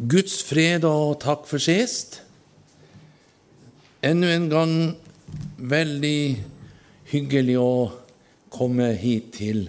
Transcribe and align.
Guds 0.00 0.38
fred 0.48 0.86
og 0.88 1.18
takk 1.20 1.42
for 1.44 1.60
sist. 1.60 2.22
Enda 4.00 4.30
en 4.32 4.46
gang 4.48 4.72
veldig 5.60 6.20
hyggelig 7.10 7.58
å 7.60 7.74
komme 8.48 8.94
hit 8.96 9.34
til 9.36 9.66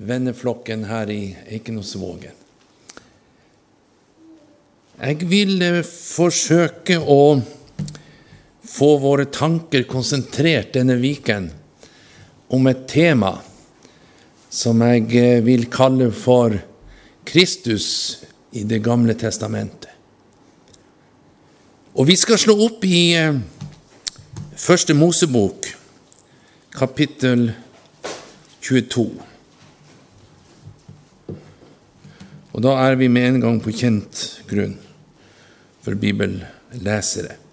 venneflokken 0.00 0.88
her 0.88 1.12
i 1.12 1.34
Eikenosvågen. 1.44 2.40
Jeg 4.94 5.28
vil 5.28 5.60
eh, 5.60 5.80
forsøke 5.84 6.96
å 7.02 7.36
få 8.64 8.92
våre 9.02 9.28
tanker 9.28 9.84
konsentrert 9.90 10.72
denne 10.78 10.96
viken 11.02 11.50
om 12.54 12.70
et 12.70 12.86
tema 12.88 13.36
som 14.48 14.80
jeg 14.88 15.10
eh, 15.20 15.40
vil 15.44 15.68
kalle 15.68 16.08
for 16.16 16.56
Kristus 17.28 17.90
i 18.54 18.62
Det 18.62 18.78
gamle 18.82 19.14
testamentet. 19.18 19.90
Og 21.94 22.06
vi 22.06 22.16
skal 22.18 22.38
slå 22.38 22.56
opp 22.66 22.84
i 22.86 23.14
eh, 23.18 23.36
Første 24.54 24.94
Mosebok, 24.94 25.66
kapittel 26.74 27.48
22. 28.62 29.04
Og 32.54 32.62
da 32.62 32.74
er 32.86 32.98
vi 32.98 33.10
med 33.10 33.28
en 33.28 33.40
gang 33.42 33.58
på 33.62 33.74
kjent 33.74 34.22
grunn 34.50 34.76
for 35.82 35.98
bibellesere. 35.98 37.43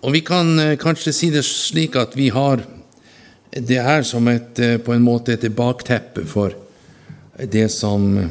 Og 0.00 0.14
vi 0.14 0.22
kan 0.24 0.54
eh, 0.58 0.78
kanskje 0.80 1.12
si 1.12 1.28
det 1.32 1.44
slik 1.44 1.96
at 2.00 2.16
vi 2.16 2.30
har 2.32 2.62
det 3.50 3.80
her 3.84 4.02
som 4.06 4.28
et, 4.32 4.58
eh, 4.58 4.78
på 4.80 4.94
en 4.94 5.04
måte 5.04 5.34
et 5.34 5.44
bakteppe 5.52 6.24
for 6.28 6.56
det 7.36 7.68
som 7.74 8.16
eh, 8.18 8.30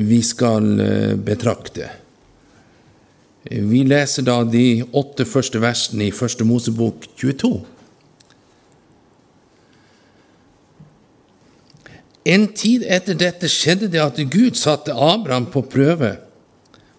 vi 0.00 0.22
skal 0.24 0.64
betrakte. 1.22 1.90
Vi 3.46 3.84
leser 3.86 4.24
da 4.26 4.40
de 4.42 4.82
åtte 4.98 5.24
første 5.28 5.60
versene 5.62 6.08
i 6.08 6.14
Første 6.14 6.44
Mosebok 6.44 7.06
22. 7.14 7.52
En 12.26 12.48
tid 12.50 12.82
etter 12.90 13.14
dette 13.14 13.46
skjedde 13.52 13.86
det 13.92 14.02
at 14.02 14.18
Gud 14.32 14.58
satte 14.58 14.90
Abraham 14.90 15.46
på 15.52 15.62
prøve. 15.70 16.16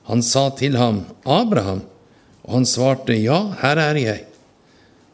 Han 0.07 0.23
sa 0.23 0.49
til 0.49 0.77
ham, 0.79 1.03
'Abraham', 1.25 1.83
og 2.43 2.53
han 2.53 2.65
svarte, 2.65 3.13
'Ja, 3.13 3.53
her 3.61 3.77
er 3.77 3.95
jeg'. 3.95 4.25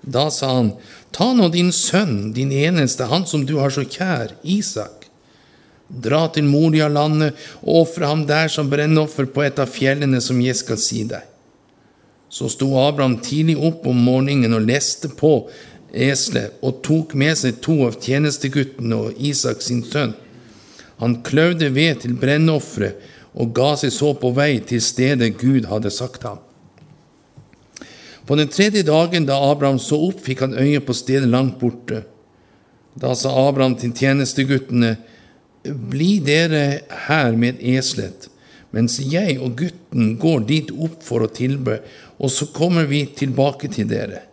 Da 0.05 0.29
sa 0.29 0.55
han, 0.55 0.73
'Ta 1.11 1.33
nå 1.33 1.49
din 1.49 1.71
sønn, 1.71 2.33
din 2.33 2.51
eneste, 2.51 3.05
han 3.05 3.25
som 3.25 3.45
du 3.45 3.57
har 3.57 3.69
så 3.69 3.81
kjær, 3.81 4.35
Isak. 4.43 5.09
Dra 5.89 6.27
til 6.27 6.43
Moria-landet 6.43 7.33
og 7.61 7.81
ofre 7.81 8.05
ham 8.05 8.25
der 8.25 8.47
som 8.47 8.69
brennoffer 8.69 9.25
på 9.25 9.43
et 9.43 9.59
av 9.59 9.69
fjellene 9.69 10.21
som 10.21 10.41
jeg 10.41 10.55
skal 10.55 10.77
si 10.77 11.03
deg.' 11.03 11.29
Så 12.29 12.49
sto 12.49 12.71
Abraham 12.77 13.17
tidlig 13.17 13.57
opp 13.57 13.85
om 13.87 13.97
morgenen 13.97 14.53
og 14.53 14.65
leste 14.65 15.09
på 15.09 15.49
eselet 15.93 16.53
og 16.65 16.81
tok 16.81 17.13
med 17.13 17.37
seg 17.37 17.59
to 17.61 17.75
av 17.85 17.99
tjenesteguttene 18.01 18.95
og 18.95 19.19
Isak 19.21 19.61
sin 19.61 19.83
sønn. 19.85 20.15
Han 20.97 21.19
kløvde 21.21 21.69
ved 21.73 22.01
til 22.01 22.15
brennofferet 22.17 22.97
og 23.33 23.53
ga 23.57 23.73
seg 23.79 23.93
så 23.93 24.13
på 24.17 24.31
vei 24.35 24.57
til 24.61 24.81
stedet 24.83 25.33
Gud 25.41 25.67
hadde 25.69 25.91
sagt 25.93 26.25
ham. 26.27 26.41
På 28.25 28.37
den 28.39 28.47
tredje 28.47 28.85
dagen 28.87 29.25
da 29.27 29.39
Abraham 29.51 29.79
så 29.81 29.99
opp, 30.07 30.21
fikk 30.23 30.45
han 30.45 30.55
øye 30.55 30.79
på 30.83 30.95
stedet 30.95 31.29
langt 31.29 31.57
borte. 31.59 32.03
Da 32.95 33.15
sa 33.17 33.33
Abraham 33.47 33.75
til 33.79 33.95
tjenesteguttene, 33.95 34.95
Bli 35.63 36.17
dere 36.19 36.83
her 37.07 37.37
med 37.39 37.61
eselet, 37.63 38.25
mens 38.75 38.97
jeg 38.99 39.37
og 39.39 39.53
gutten 39.61 40.17
går 40.19 40.41
dit 40.49 40.73
opp 40.75 40.97
for 41.07 41.23
å 41.23 41.29
tilbe, 41.31 41.77
og 42.19 42.31
så 42.35 42.49
kommer 42.51 42.89
vi 42.89 43.05
tilbake 43.15 43.69
til 43.71 43.87
dere. 43.87 44.25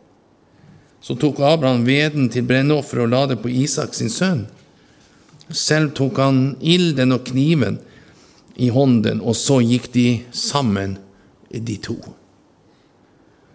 Så 0.99 1.15
tok 1.15 1.39
Abraham 1.47 1.85
veden 1.87 2.27
til 2.35 2.49
brennofferet 2.49 3.07
og 3.07 3.13
la 3.15 3.21
det 3.31 3.39
på 3.45 3.53
Isak 3.63 3.95
sin 3.95 4.11
sønn. 4.11 4.43
Selv 5.55 5.95
tok 5.95 6.19
han 6.19 6.43
ilden 6.61 7.15
og 7.15 7.25
kniven 7.31 7.79
i 8.61 8.69
hånden, 8.69 9.23
og 9.25 9.37
så 9.39 9.61
gikk 9.65 9.91
de 9.95 10.07
sammen, 10.37 10.99
de 11.51 11.77
to. 11.83 11.97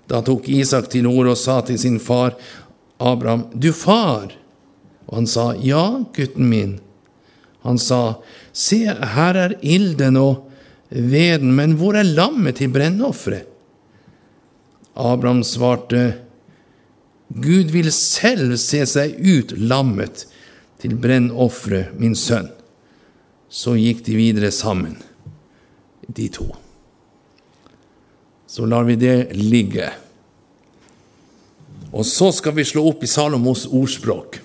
Da 0.09 0.21
tok 0.25 0.49
Isak 0.49 0.89
til 0.93 1.07
orde 1.09 1.33
og 1.33 1.39
sa 1.39 1.59
til 1.65 1.79
sin 1.81 1.99
far 2.01 2.35
Abraham, 3.01 3.47
Du 3.53 3.71
far! 3.73 4.33
Og 5.05 5.21
han 5.21 5.27
sa, 5.29 5.53
Ja, 5.61 6.03
gutten 6.15 6.49
min. 6.49 6.77
Han 7.65 7.77
sa, 7.81 8.17
Se, 8.53 8.85
her 8.85 9.37
er 9.37 9.57
ilden 9.61 10.17
og 10.17 10.45
veden, 10.89 11.53
men 11.57 11.75
hvor 11.79 11.97
er 11.97 12.07
lammet 12.07 12.61
til 12.61 12.71
brennofferet? 12.73 13.49
Abraham 14.95 15.41
svarte, 15.43 16.21
Gud 17.35 17.73
vil 17.73 17.89
selv 17.91 18.53
se 18.61 18.85
seg 18.87 19.17
ut 19.19 19.51
lammet 19.59 20.23
til 20.79 20.93
brennofferet, 20.95 21.97
min 21.99 22.15
sønn. 22.15 22.47
Så 23.49 23.75
gikk 23.79 24.05
de 24.05 24.15
videre 24.19 24.51
sammen, 24.51 24.97
de 26.07 26.29
to 26.33 26.51
så 28.55 28.65
lar 28.65 28.83
vi 28.83 28.95
det 28.95 29.33
ligge. 29.35 29.89
Og 31.91 32.05
så 32.07 32.29
skal 32.31 32.53
vi 32.55 32.63
slå 32.63 32.85
opp 32.87 33.01
i 33.03 33.09
Salomos 33.11 33.65
ordspråk. 33.67 34.37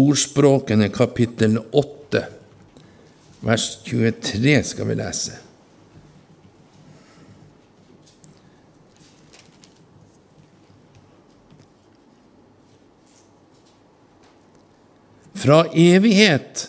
Ordspråkene 0.00 0.88
kapittel 0.94 1.58
8, 1.76 2.24
vers 3.44 3.68
23 3.84 4.56
skal 4.70 4.88
vi 4.88 4.96
lese. 5.02 5.36
Fra 15.38 15.62
evighet 15.70 16.64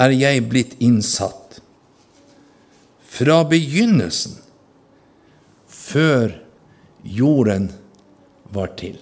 er 0.00 0.14
jeg 0.16 0.46
blitt 0.48 0.76
innsatt. 0.80 1.58
Fra 3.10 3.42
begynnelsen, 3.44 4.38
før 5.68 6.38
jorden 7.04 7.68
var 8.54 8.72
til. 8.80 8.96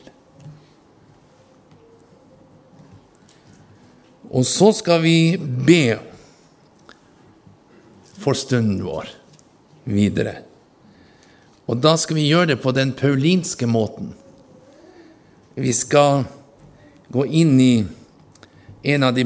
Og 4.28 4.44
så 4.48 4.72
skal 4.76 5.04
vi 5.04 5.18
be 5.38 5.98
for 8.18 8.36
stunden 8.36 8.82
vår 8.84 9.12
videre. 9.88 10.34
Og 11.68 11.78
da 11.84 11.94
skal 12.00 12.18
vi 12.18 12.26
gjøre 12.26 12.54
det 12.54 12.58
på 12.64 12.72
den 12.76 12.90
paulinske 12.96 13.68
måten. 13.70 14.10
Vi 15.54 15.72
skal 15.76 16.26
gå 17.12 17.24
inn 17.28 17.54
i 17.60 17.72
en 18.82 19.02
av 19.02 19.14
de, 19.14 19.24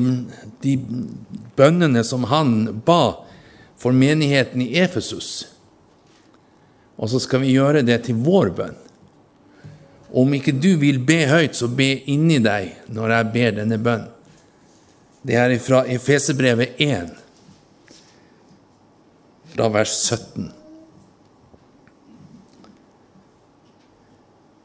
de 0.63 0.77
bønnene 1.57 2.05
som 2.05 2.25
han 2.31 2.83
ba 2.87 3.25
for 3.81 3.93
menigheten 3.97 4.63
i 4.65 4.79
Efesus. 4.81 5.49
Og 6.97 7.11
så 7.11 7.21
skal 7.23 7.43
vi 7.43 7.57
gjøre 7.57 7.83
det 7.85 7.99
til 8.07 8.21
vår 8.23 8.53
bønn. 8.57 8.79
Om 10.13 10.35
ikke 10.37 10.55
du 10.55 10.75
vil 10.81 11.01
be 11.05 11.23
høyt, 11.29 11.57
så 11.57 11.69
be 11.73 11.95
inni 12.13 12.39
deg 12.45 12.75
når 12.93 13.17
jeg 13.17 13.33
ber 13.37 13.55
denne 13.61 13.79
bønnen. 13.81 14.11
Det 15.23 15.37
er 15.39 15.55
fra 15.63 15.85
Efesebrevet 15.87 16.81
1, 16.83 17.13
fra 19.53 19.69
vers 19.71 19.93
17. 20.11 20.49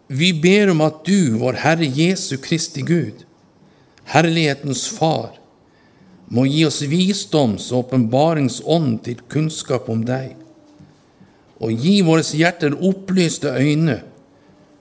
Vi 0.08 0.32
ber 0.42 0.72
om 0.72 0.82
at 0.82 1.04
du, 1.06 1.38
vår 1.38 1.60
Herre 1.62 1.86
Jesu 1.86 2.40
Kristi 2.42 2.82
Gud, 2.88 3.27
Herlighetens 4.08 4.86
Far, 4.88 5.36
må 6.28 6.46
gi 6.48 6.64
oss 6.68 6.82
visdoms- 6.88 7.70
og 7.72 7.88
åpenbaringsånd 7.88 9.02
til 9.04 9.24
kunnskap 9.32 9.88
om 9.92 10.04
deg, 10.08 10.36
og 11.60 11.74
gi 11.74 12.00
våre 12.06 12.24
hjerter 12.24 12.76
opplyste 12.86 13.52
øyne, 13.56 14.02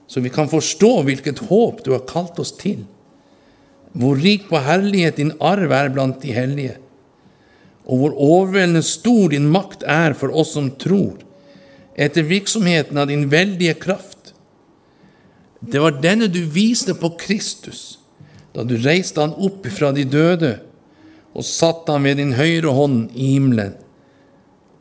så 0.07 0.23
vi 0.23 0.31
kan 0.31 0.47
forstå 0.47 0.91
hvilket 1.07 1.43
håp 1.49 1.83
du 1.83 1.91
har 1.95 2.05
kalt 2.07 2.39
oss 2.39 2.53
til, 2.55 2.85
hvor 3.97 4.19
rik 4.19 4.47
på 4.49 4.59
herlighet 4.63 5.19
din 5.19 5.33
arv 5.43 5.71
er 5.75 5.91
blant 5.91 6.21
de 6.23 6.35
hellige, 6.35 6.77
og 7.87 8.01
hvor 8.01 8.15
overveldende 8.15 8.83
stor 8.83 9.31
din 9.31 9.47
makt 9.51 9.83
er 9.87 10.15
for 10.15 10.31
oss 10.35 10.53
som 10.55 10.69
tror, 10.79 11.19
etter 11.97 12.27
virksomheten 12.27 12.99
av 12.99 13.07
din 13.09 13.25
veldige 13.31 13.73
kraft. 13.79 14.33
Det 15.59 15.81
var 15.81 15.97
denne 16.03 16.27
du 16.29 16.43
viste 16.45 16.93
på 16.95 17.15
Kristus, 17.19 17.96
da 18.57 18.63
du 18.65 18.73
reiste 18.81 19.21
han 19.21 19.35
opp 19.37 19.67
fra 19.69 19.91
de 19.93 20.01
døde 20.09 20.55
og 21.37 21.45
satte 21.45 21.93
han 21.93 22.07
ved 22.07 22.17
din 22.17 22.33
høyre 22.33 22.71
hånd 22.73 23.11
i 23.13 23.35
himmelen, 23.35 23.75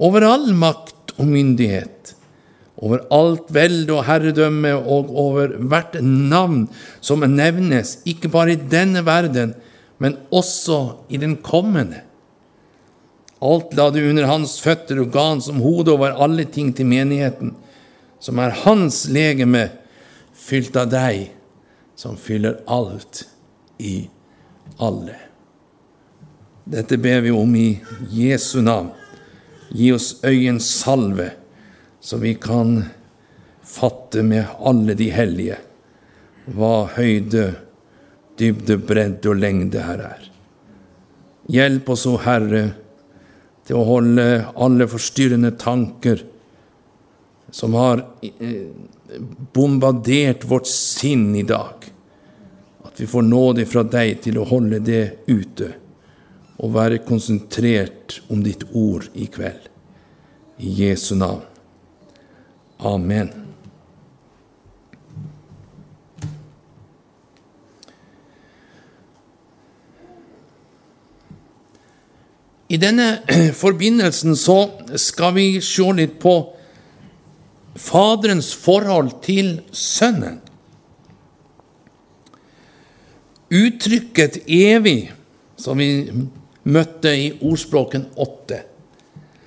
over 0.00 0.24
all 0.24 0.48
makt 0.56 1.12
og 1.18 1.28
myndighet, 1.28 2.14
over 2.80 3.04
alt 3.12 3.52
velde 3.52 3.92
og 3.92 4.06
herredømme 4.08 4.72
og 4.78 5.12
over 5.20 5.52
hvert 5.60 5.98
navn 6.00 6.64
som 7.04 7.24
nevnes, 7.28 7.98
ikke 8.08 8.32
bare 8.32 8.56
i 8.56 8.64
denne 8.72 9.04
verden, 9.04 9.52
men 10.00 10.16
også 10.32 10.80
i 11.12 11.20
den 11.20 11.36
kommende. 11.44 12.00
Alt 13.44 13.76
la 13.76 13.90
du 13.92 14.00
under 14.00 14.28
hans 14.28 14.56
føtter 14.64 15.04
og 15.04 15.12
ga 15.12 15.28
han 15.34 15.44
som 15.44 15.60
hode 15.60 15.92
over 15.92 16.16
alle 16.16 16.48
ting 16.48 16.72
til 16.76 16.88
menigheten, 16.88 17.52
som 18.20 18.40
er 18.40 18.56
hans 18.64 19.04
legeme, 19.12 19.68
fylt 20.32 20.76
av 20.80 20.88
deg, 20.92 21.26
som 21.96 22.16
fyller 22.16 22.62
alt 22.68 23.26
i 23.78 24.08
alle. 24.82 25.16
Dette 26.64 26.98
ber 26.98 27.20
vi 27.20 27.30
om 27.30 27.56
i 27.56 27.68
Jesu 28.10 28.60
navn. 28.62 28.90
Gi 29.70 29.92
oss 29.92 30.16
øyens 30.24 30.68
salve, 30.80 31.30
så 32.00 32.18
vi 32.22 32.34
kan 32.34 32.84
fatte 33.66 34.22
med 34.22 34.46
alle 34.58 34.94
de 34.98 35.10
hellige 35.10 35.58
hva 36.54 36.86
høyde, 36.94 37.48
dybde, 38.38 38.76
bredde 38.78 39.30
og 39.32 39.40
lengde 39.42 39.82
her 39.82 40.02
er. 40.12 40.26
Hjelp 41.50 41.90
oss, 41.94 42.06
O 42.06 42.16
Herre, 42.22 42.68
til 43.66 43.80
å 43.80 43.86
holde 43.86 44.26
alle 44.54 44.86
forstyrrende 44.90 45.52
tanker 45.58 46.22
som 47.54 47.74
har 47.78 48.04
eh, 48.22 48.70
bombardert 49.54 50.46
vårt 50.46 50.70
sinn 50.70 51.32
i 51.38 51.44
dag. 51.46 51.86
Vi 52.96 53.06
får 53.06 53.22
nåde 53.22 53.66
fra 53.68 53.82
deg 53.84 54.22
til 54.24 54.38
å 54.40 54.46
holde 54.48 54.80
det 54.80 55.02
ute 55.28 55.72
og 56.56 56.72
være 56.72 57.02
konsentrert 57.04 58.20
om 58.32 58.40
ditt 58.44 58.64
ord 58.72 59.10
i 59.12 59.26
kveld. 59.28 59.68
I 60.56 60.72
Jesu 60.80 61.12
navn. 61.20 61.42
Amen. 62.80 63.28
I 72.68 72.80
denne 72.80 73.20
forbindelsen 73.62 74.36
så 74.40 74.58
skal 74.98 75.36
vi 75.36 75.46
se 75.60 75.86
litt 76.00 76.16
på 76.22 76.38
Faderens 77.76 78.54
forhold 78.56 79.18
til 79.26 79.58
Sønnen. 79.76 80.40
Uttrykket 83.56 84.42
'evig', 84.46 85.12
som 85.56 85.78
vi 85.78 86.12
møtte 86.64 87.12
i 87.16 87.30
ordspråken 87.40 88.06
8, 88.16 88.58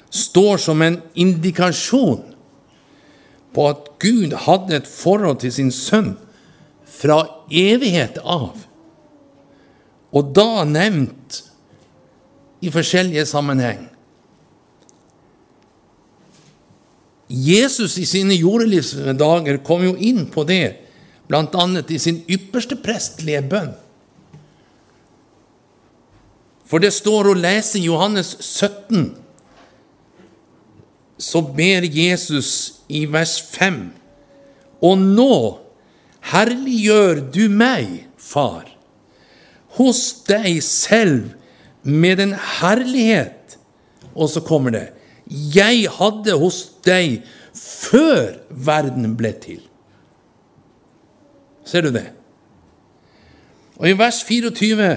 står 0.09 0.57
som 0.57 0.81
en 0.81 1.01
indikasjon 1.13 2.23
på 3.53 3.67
at 3.69 3.85
Gud 3.99 4.33
hadde 4.45 4.79
et 4.79 4.87
forhold 4.87 5.41
til 5.43 5.53
sin 5.53 5.71
sønn 5.71 6.15
fra 6.89 7.19
evighet 7.51 8.17
av, 8.23 8.65
og 10.09 10.33
da 10.33 10.65
nevnt 10.65 11.43
i 12.65 12.71
forskjellige 12.73 13.27
sammenheng. 13.29 13.85
Jesus 17.29 17.97
i 18.01 18.07
sine 18.09 18.33
jordelivsdager 18.33 19.59
kom 19.65 19.83
jo 19.85 19.93
inn 19.95 20.25
på 20.33 20.43
det, 20.49 20.79
bl.a. 21.29 21.65
i 21.85 21.99
sin 22.01 22.23
ypperste 22.25 22.79
prestelige 22.81 23.43
bønn. 23.51 23.75
For 26.69 26.81
det 26.81 26.91
står 26.93 27.31
å 27.31 27.37
lese 27.37 27.79
i 27.79 27.87
Johannes 27.87 28.35
17, 28.45 29.15
så 31.19 31.41
ber 31.41 31.87
Jesus 31.89 32.51
i 32.87 33.03
vers 33.09 33.39
5.: 33.41 33.89
Og 34.85 35.01
nå 35.01 35.33
herliggjør 36.29 37.25
du 37.33 37.47
meg, 37.49 38.05
Far, 38.19 38.67
hos 39.79 40.21
deg 40.27 40.59
selv 40.61 41.31
med 41.81 42.19
en 42.21 42.35
herlighet. 42.59 43.55
Og 44.13 44.29
så 44.29 44.43
kommer 44.45 44.75
det 44.75 44.85
jeg 45.29 45.85
hadde 45.93 46.35
hos 46.41 46.59
deg 46.85 47.23
før 47.57 48.39
verden 48.49 49.13
ble 49.17 49.31
til. 49.41 49.59
Ser 51.65 51.85
du 51.85 51.91
det? 51.93 52.07
Og 53.77 53.91
i 53.91 53.97
vers 53.97 54.23
24 54.25 54.89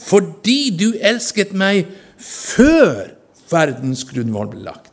fordi 0.00 0.70
du 0.76 0.90
elsket 1.00 1.54
meg 1.56 1.86
før 2.20 3.14
verdens 3.50 4.04
grunnvoll 4.08 4.50
ble 4.52 4.64
lagt. 4.66 4.92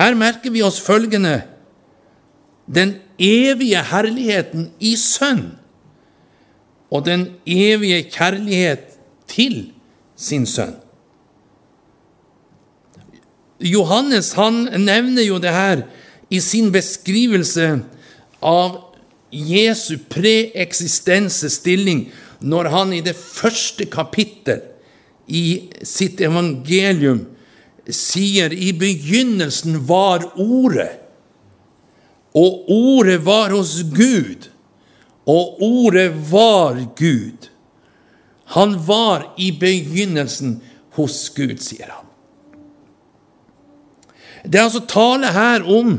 Her 0.00 0.16
merker 0.16 0.52
vi 0.54 0.62
oss 0.64 0.80
følgende 0.80 1.42
den 2.70 2.94
evige 3.20 3.82
herligheten 3.90 4.70
i 4.80 4.94
Sønn 4.96 5.50
og 6.90 7.04
den 7.06 7.26
evige 7.46 8.02
kjærlighet 8.10 8.96
til 9.30 9.72
sin 10.16 10.46
sønn. 10.46 10.74
Johannes 13.60 14.32
han 14.32 14.64
nevner 14.80 15.22
jo 15.22 15.38
det 15.38 15.52
her 15.54 15.84
i 16.32 16.40
sin 16.40 16.72
beskrivelse 16.72 17.68
av 18.42 18.78
Jesu 19.30 19.98
preeksistense 20.10 21.50
stilling 21.52 22.08
når 22.40 22.70
han 22.72 22.92
i 22.96 23.02
det 23.04 23.16
første 23.16 23.86
kapittel 23.90 24.62
i 25.30 25.70
sitt 25.86 26.20
evangelium 26.24 27.26
sier 27.90 28.52
i 28.52 28.72
begynnelsen 28.76 29.80
var 29.88 30.24
Ordet, 30.40 30.90
og 32.36 32.70
Ordet 32.70 33.20
var 33.26 33.50
hos 33.54 33.80
Gud, 33.94 34.48
og 35.26 35.62
Ordet 35.62 36.10
var 36.30 36.78
Gud. 36.98 37.50
Han 38.54 38.76
var 38.86 39.30
i 39.38 39.50
begynnelsen 39.54 40.60
hos 40.98 41.28
Gud, 41.34 41.58
sier 41.62 41.90
han. 41.90 42.06
Det 44.44 44.56
er 44.58 44.66
altså 44.66 44.86
tale 44.88 45.30
her 45.34 45.66
om 45.68 45.98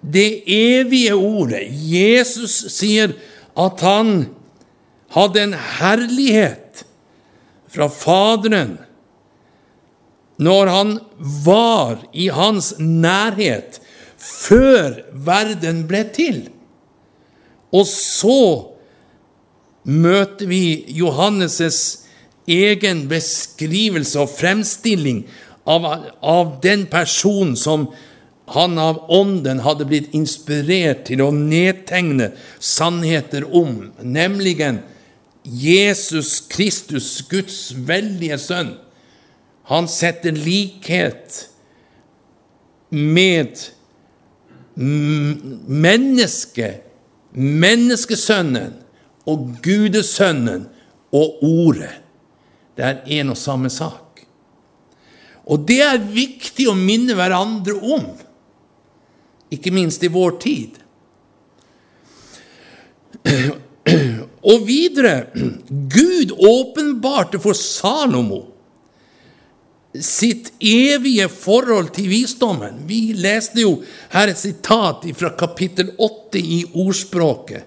det 0.00 0.44
evige 0.46 1.16
ordet. 1.16 1.66
Jesus 1.68 2.60
sier 2.72 3.16
at 3.58 3.82
han 3.82 4.28
hadde 5.14 5.42
en 5.42 5.56
herlighet 5.78 6.84
fra 7.72 7.88
Faderen 7.92 8.76
når 10.38 10.70
han 10.70 10.90
var 11.44 12.04
i 12.12 12.28
hans 12.30 12.72
nærhet 12.78 13.80
før 14.18 15.00
verden 15.12 15.82
ble 15.90 16.04
til. 16.14 16.44
Og 17.74 17.86
så 17.90 18.42
møter 19.88 20.46
vi 20.46 20.62
Johannes' 20.94 22.04
egen 22.48 23.06
beskrivelse 23.10 24.20
og 24.22 24.30
fremstilling 24.30 25.24
av, 25.68 25.88
av 26.22 26.54
den 26.64 26.86
personen 26.88 27.56
som 27.58 27.88
han 28.54 28.78
av 28.80 29.02
ånden 29.12 29.60
hadde 29.60 29.84
blitt 29.90 30.14
inspirert 30.16 31.04
til 31.10 31.20
å 31.20 31.32
nedtegne 31.34 32.30
sannheter 32.56 33.44
om, 33.52 33.90
nemlig 34.00 34.56
Jesus 35.48 36.40
Kristus, 36.50 37.22
Guds 37.30 37.72
veldige 37.88 38.38
sønn. 38.40 38.74
Han 39.68 39.88
setter 39.88 40.32
likhet 40.32 41.48
med 42.88 43.60
mennesket, 44.78 46.84
menneskesønnen 47.32 48.76
og 49.28 49.48
gudesønnen 49.64 50.68
og 51.12 51.42
Ordet. 51.44 51.92
Det 52.76 52.84
er 52.86 53.02
en 53.18 53.34
og 53.34 53.38
samme 53.38 53.70
sak. 53.72 54.22
Og 55.48 55.64
det 55.68 55.80
er 55.82 55.98
viktig 55.98 56.68
å 56.70 56.76
minne 56.76 57.16
hverandre 57.16 57.74
om, 57.80 58.04
ikke 59.50 59.72
minst 59.72 60.02
i 60.04 60.12
vår 60.12 60.36
tid. 60.44 60.76
Og 64.48 64.64
videre 64.68 65.28
Gud 65.92 66.32
åpenbarte 66.38 67.40
for 67.42 67.56
Salomo 67.56 68.44
sitt 70.04 70.52
evige 70.60 71.26
forhold 71.32 71.90
til 71.96 72.10
visdommen. 72.10 72.82
Vi 72.86 73.14
leste 73.16 73.62
jo 73.64 73.78
her 74.12 74.30
et 74.30 74.38
sitat 74.38 75.06
fra 75.18 75.32
kapittel 75.36 75.94
8 75.96 76.38
i 76.38 76.62
Ordspråket. 76.74 77.64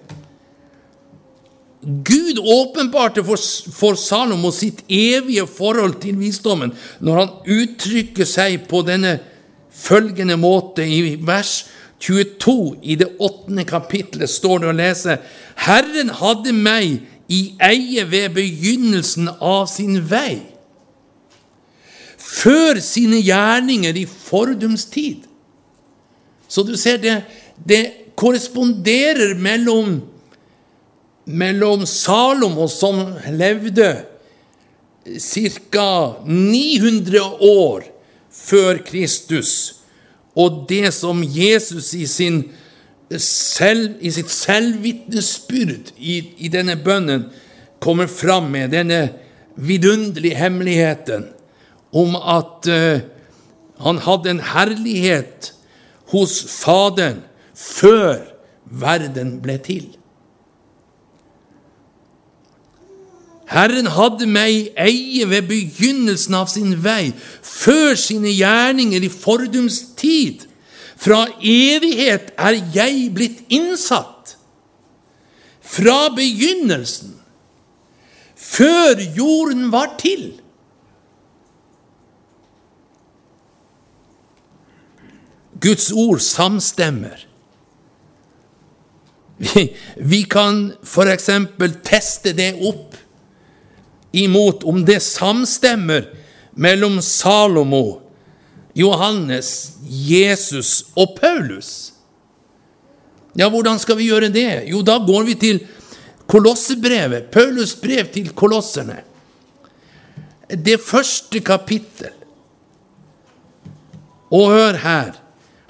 Gud 1.82 2.38
åpenbarte 2.38 3.24
for, 3.26 3.42
for 3.74 3.98
Salomo 3.98 4.52
sitt 4.54 4.84
evige 4.86 5.48
forhold 5.50 5.98
til 6.02 6.18
visdommen 6.20 6.70
når 7.02 7.18
han 7.18 7.32
uttrykker 7.58 8.28
seg 8.28 8.68
på 8.70 8.84
denne 8.86 9.16
følgende 9.72 10.36
måte 10.38 10.86
i 10.86 11.16
vers 11.18 11.64
22 12.02 12.76
i 12.82 12.96
det 12.98 13.08
åttende 13.22 13.64
kapitlet 13.68 14.30
står 14.30 14.62
det 14.62 14.70
å 14.72 14.76
lese 14.76 15.18
Herren 15.62 16.10
hadde 16.18 16.54
meg 16.56 17.04
i 17.30 17.42
eie 17.62 18.04
ved 18.10 18.34
begynnelsen 18.36 19.30
av 19.38 19.68
sin 19.70 20.00
vei, 20.10 20.42
før 22.18 22.80
sine 22.82 23.20
gjerninger 23.22 23.96
i 24.02 24.04
fordums 24.10 24.84
tid. 24.90 25.22
Så 26.48 26.64
du 26.66 26.74
ser, 26.76 26.98
det, 27.00 27.22
det 27.56 27.82
korresponderer 28.18 29.36
mellom, 29.40 30.00
mellom 31.24 31.86
Salomo, 31.88 32.66
som 32.68 33.00
levde 33.32 33.92
ca. 35.06 35.88
900 36.26 37.22
år 37.48 37.86
før 38.32 38.82
Kristus, 38.84 39.81
og 40.34 40.64
det 40.68 40.92
som 40.94 41.22
Jesus 41.24 41.92
i, 41.94 42.06
sin 42.06 42.44
selv, 43.18 43.98
i 44.00 44.10
sitt 44.14 44.30
selvvitnesbyrd 44.32 45.92
i, 45.98 46.18
i, 46.38 46.48
denne 46.52 46.78
bønnen 46.80 47.26
kommer 47.82 48.08
fram 48.08 48.48
med, 48.52 48.72
denne 48.72 49.02
vidunderlige 49.56 50.38
hemmeligheten 50.38 51.26
om 51.92 52.16
at 52.16 52.68
uh, 52.72 53.02
han 53.84 53.98
hadde 54.00 54.30
en 54.30 54.44
herlighet 54.52 55.50
hos 56.12 56.38
Faderen 56.48 57.20
før 57.56 58.22
verden 58.64 59.36
ble 59.44 59.58
til. 59.60 59.90
Herren 63.52 63.90
hadde 63.92 64.26
meg 64.30 64.72
eie 64.80 65.26
ved 65.28 65.48
begynnelsen 65.50 66.36
av 66.38 66.48
sin 66.48 66.72
vei, 66.84 67.12
før 67.42 67.96
sine 68.00 68.32
gjerninger 68.32 69.04
i 69.04 69.10
fordums 69.12 69.82
tid. 69.98 70.46
Fra 70.96 71.26
evighet 71.38 72.30
er 72.38 72.60
jeg 72.74 73.10
blitt 73.12 73.42
innsatt. 73.52 74.36
Fra 75.60 76.06
begynnelsen, 76.14 77.16
før 78.36 79.00
jorden 79.16 79.68
var 79.72 79.96
til. 80.00 80.30
Guds 85.62 85.90
ord 85.92 86.20
samstemmer. 86.24 87.28
Vi, 89.42 89.68
vi 89.96 90.22
kan 90.30 90.72
f.eks. 90.86 91.30
teste 91.86 92.34
det 92.38 92.52
opp 92.62 93.01
imot 94.12 94.64
om 94.64 94.84
det 94.84 95.00
samstemmer 95.02 96.08
mellom 96.52 97.00
Salomo, 97.02 98.00
Johannes, 98.74 99.72
Jesus 99.84 100.84
og 100.96 101.16
Paulus. 101.20 101.92
Ja, 103.36 103.48
hvordan 103.48 103.80
skal 103.80 103.96
vi 103.96 104.10
gjøre 104.10 104.28
det? 104.32 104.64
Jo, 104.68 104.82
da 104.84 104.98
går 105.00 105.24
vi 105.28 105.36
til 105.40 105.62
Kolossebrevet, 106.32 107.28
Paulus 107.32 107.74
brev 107.76 108.08
til 108.12 108.30
kolosserne. 108.32 109.02
Det 110.48 110.78
første 110.80 111.40
kapittel. 111.44 112.12
Og 114.32 114.52
hør 114.52 114.78
her. 114.80 115.10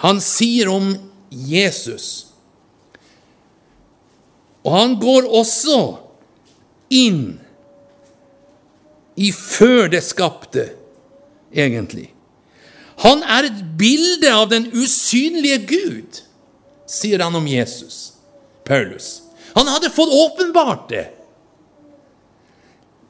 Han 0.03 0.21
sier 0.23 0.71
om 0.71 0.93
Jesus. 1.31 2.29
Og 4.63 4.77
han 4.77 4.95
går 5.03 5.27
også 5.41 5.79
inn 6.95 7.41
i 9.17 9.33
før 9.33 9.91
det 9.93 10.03
skapte, 10.05 10.69
egentlig. 11.53 12.09
Han 13.03 13.23
er 13.23 13.49
et 13.49 13.65
bilde 13.79 14.31
av 14.33 14.49
den 14.53 14.69
usynlige 14.73 15.59
Gud, 15.69 16.23
sier 16.89 17.25
han 17.25 17.37
om 17.37 17.49
Jesus, 17.49 18.15
Paulus. 18.69 19.23
Han 19.57 19.69
hadde 19.69 19.93
fått 19.93 20.13
åpenbart 20.13 20.89
det. 20.93 21.07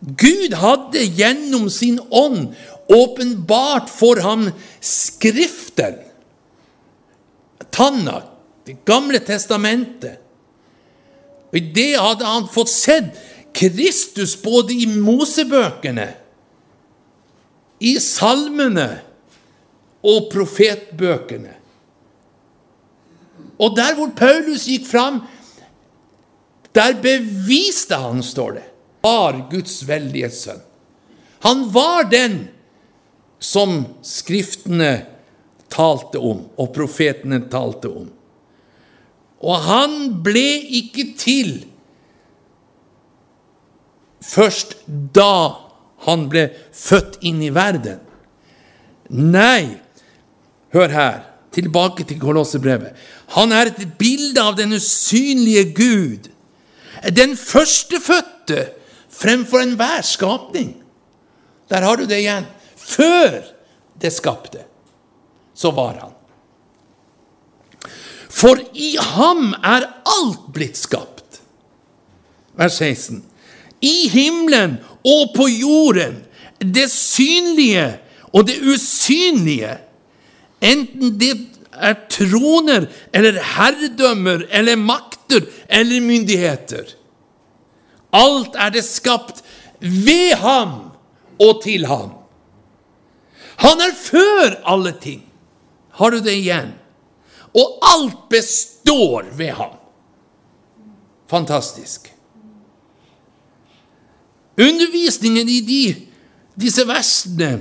Gud 0.02 0.54
hadde 0.58 1.04
gjennom 1.14 1.68
sin 1.70 2.00
ånd 2.10 2.54
åpenbart 2.90 3.90
for 3.90 4.18
ham 4.24 4.48
Skriften, 4.80 6.00
Tanna, 7.70 8.22
Det 8.66 8.84
gamle 8.86 9.18
testamentet. 9.18 10.20
Og 11.50 11.56
I 11.58 11.72
det 11.74 11.92
hadde 11.98 12.26
han 12.26 12.46
fått 12.48 12.70
sett 12.70 13.16
Kristus 13.52 14.36
både 14.42 14.74
i 14.74 14.86
Mosebøkene, 14.86 16.08
i 17.82 17.96
salmene 18.00 18.88
og 20.06 20.28
profetbøkene. 20.32 21.54
Og 23.62 23.76
der 23.76 23.94
hvor 23.98 24.10
Paulus 24.16 24.66
gikk 24.70 24.86
fram, 24.88 25.22
der 26.74 26.96
beviste 27.02 27.98
han, 28.00 28.22
står 28.24 28.56
det, 28.58 28.64
var 29.02 29.38
Guds 29.50 29.82
veldige 29.86 30.30
sønn. 30.32 30.62
Han 31.42 31.66
var 31.74 32.06
den 32.10 32.44
som 33.42 33.82
Skriftene 34.06 34.92
talte 35.72 36.20
om, 36.22 36.44
og 36.56 36.70
profetene 36.74 37.42
talte 37.50 37.90
om. 37.90 38.08
Og 39.42 39.64
han 39.66 39.96
ble 40.22 40.46
ikke 40.78 41.08
til 41.18 41.54
først 44.22 44.76
da 45.14 45.58
han 46.06 46.26
ble 46.30 46.48
født 46.74 47.20
inn 47.26 47.42
i 47.44 47.52
verden. 47.54 48.00
Nei, 49.12 49.78
hør 50.74 50.94
her, 50.94 51.18
tilbake 51.52 52.06
til 52.08 52.20
Kolossebrevet. 52.22 52.94
Han 53.36 53.52
er 53.54 53.70
et 53.70 53.82
bilde 54.00 54.42
av 54.42 54.56
den 54.58 54.74
usynlige 54.76 55.66
Gud, 55.76 56.30
den 57.12 57.34
førstefødte 57.36 58.68
fremfor 59.12 59.62
enhver 59.62 60.04
skapning. 60.06 60.76
Der 61.70 61.82
har 61.82 61.96
du 61.96 62.06
det 62.06 62.20
igjen. 62.22 62.46
Før 62.76 63.40
det 64.00 64.12
skapte, 64.12 64.64
så 65.54 65.72
var 65.74 65.98
han. 65.98 66.14
For 68.32 68.58
i 68.74 68.94
ham 68.96 69.52
er 69.60 69.86
alt 70.08 70.46
blitt 70.54 70.78
skapt. 70.80 71.40
Vers 72.58 72.78
16 72.80 73.22
i 73.82 74.08
himmelen 74.08 74.78
og 75.04 75.32
på 75.36 75.48
jorden, 75.48 76.22
det 76.62 76.90
synlige 76.90 77.88
og 78.32 78.46
det 78.46 78.60
usynlige, 78.62 79.76
enten 80.62 81.16
det 81.20 81.32
er 81.72 81.96
troner 82.10 82.86
eller 83.14 83.40
herredømmer 83.56 84.46
eller 84.50 84.76
makter 84.76 85.46
eller 85.68 86.00
myndigheter. 86.00 86.94
Alt 88.12 88.54
er 88.54 88.70
det 88.70 88.84
skapt 88.84 89.42
ved 89.80 90.36
ham 90.38 90.92
og 91.40 91.62
til 91.64 91.86
ham. 91.86 92.12
Han 93.56 93.80
er 93.80 93.94
før 93.96 94.56
alle 94.68 94.94
ting. 95.00 95.22
Har 95.98 96.10
du 96.10 96.20
det 96.22 96.34
igjen? 96.38 96.72
Og 97.54 97.78
alt 97.82 98.28
består 98.30 99.24
ved 99.36 99.52
ham. 99.58 99.76
Fantastisk. 101.28 102.11
Undervisningen 104.60 105.48
i 105.48 105.60
de, 105.64 105.82
disse 106.60 106.84
versene 106.88 107.54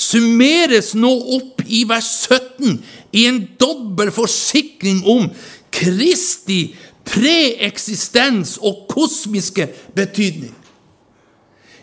summeres 0.00 0.92
nå 0.98 1.10
opp 1.36 1.62
i 1.64 1.84
vers 1.88 2.08
17 2.26 2.80
i 3.14 3.26
en 3.30 3.44
dobbel 3.60 4.10
forsikring 4.14 5.04
om 5.06 5.28
Kristi 5.74 6.74
preeksistens 7.06 8.56
og 8.60 8.84
kosmiske 8.90 9.68
betydning. 9.96 10.52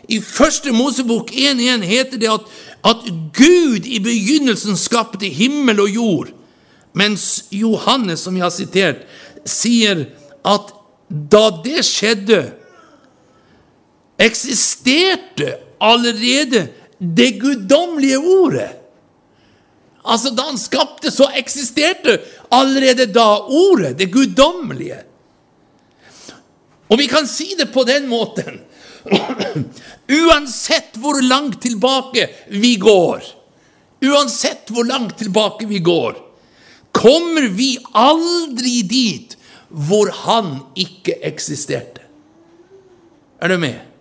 I 0.08 0.18
første 0.20 0.72
Mosebok 0.74 1.30
1.1 1.30 1.84
heter 1.86 2.20
det 2.20 2.30
at, 2.30 2.46
at 2.84 3.04
Gud 3.36 3.86
i 3.86 4.00
begynnelsen 4.02 4.76
skapte 4.76 5.30
himmel 5.30 5.80
og 5.80 5.94
jord, 5.94 6.32
mens 6.92 7.44
Johannes, 7.54 8.20
som 8.26 8.34
vi 8.34 8.42
har 8.42 8.52
sitert, 8.52 9.06
sier 9.48 10.04
at 10.44 10.74
da 11.08 11.46
det 11.64 11.84
skjedde, 11.86 12.42
eksisterte 14.22 15.56
allerede 15.82 16.66
det 16.98 17.30
guddommelige 17.42 18.18
ordet. 18.18 18.70
Altså, 20.02 20.30
da 20.34 20.48
han 20.50 20.58
skapte, 20.58 21.10
så 21.10 21.28
eksisterte 21.38 22.18
allerede 22.50 23.06
da 23.14 23.28
ordet, 23.46 23.96
det 23.98 24.10
guddommelige. 24.14 25.02
Og 26.90 26.98
vi 26.98 27.06
kan 27.10 27.26
si 27.26 27.54
det 27.58 27.70
på 27.72 27.84
den 27.88 28.08
måten 28.10 28.60
Uansett 30.22 30.98
hvor 31.00 31.18
langt 31.26 31.62
tilbake 31.62 32.28
vi 32.54 32.76
går, 32.78 33.22
uansett 34.02 34.70
hvor 34.70 34.86
langt 34.86 35.16
tilbake 35.18 35.66
vi 35.66 35.80
går, 35.82 36.18
kommer 36.94 37.48
vi 37.50 37.72
aldri 37.98 38.82
dit 38.86 39.34
hvor 39.68 40.12
han 40.26 40.52
ikke 40.78 41.16
eksisterte. 41.26 42.04
Er 43.42 43.50
du 43.50 43.58
med? 43.58 43.91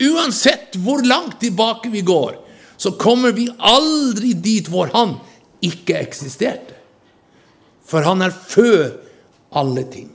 Uansett 0.00 0.76
hvor 0.80 1.02
langt 1.04 1.40
tilbake 1.40 1.90
vi 1.92 2.00
går, 2.00 2.38
så 2.76 2.94
kommer 2.96 3.32
vi 3.36 3.48
aldri 3.58 4.32
dit 4.32 4.68
hvor 4.72 4.88
han 4.94 5.18
ikke 5.60 5.98
eksisterte. 6.00 6.76
For 7.84 8.06
han 8.06 8.22
er 8.24 8.32
før 8.32 8.94
alle 9.52 9.84
ting. 9.92 10.08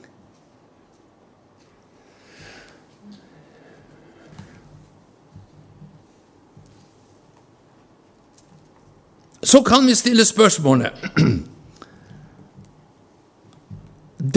Så 9.46 9.62
kan 9.64 9.86
vi 9.86 9.94
stille 9.96 10.26
spørsmålet 10.26 10.92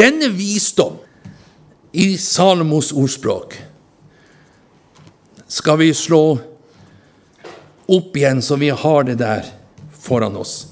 Denne 0.00 0.28
visdom 0.28 0.99
i 1.97 2.11
Salomos 2.21 2.93
ordspråk 2.93 3.57
skal 5.49 5.78
vi 5.81 5.93
slå 5.97 6.38
opp 7.88 8.17
igjen, 8.17 8.43
så 8.43 8.57
vi 8.61 8.69
har 8.71 9.05
det 9.09 9.19
der 9.21 9.47
foran 9.97 10.37
oss. 10.37 10.67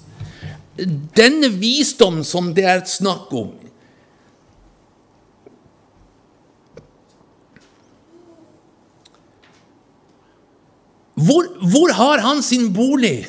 Denne 1.16 1.48
visdom 1.56 2.20
som 2.24 2.52
det 2.54 2.66
er 2.68 2.82
snakk 2.84 3.32
om 3.32 3.54
hvor, 11.16 11.48
hvor 11.64 11.94
har 11.96 12.20
han 12.26 12.42
sin 12.44 12.68
bolig? 12.76 13.24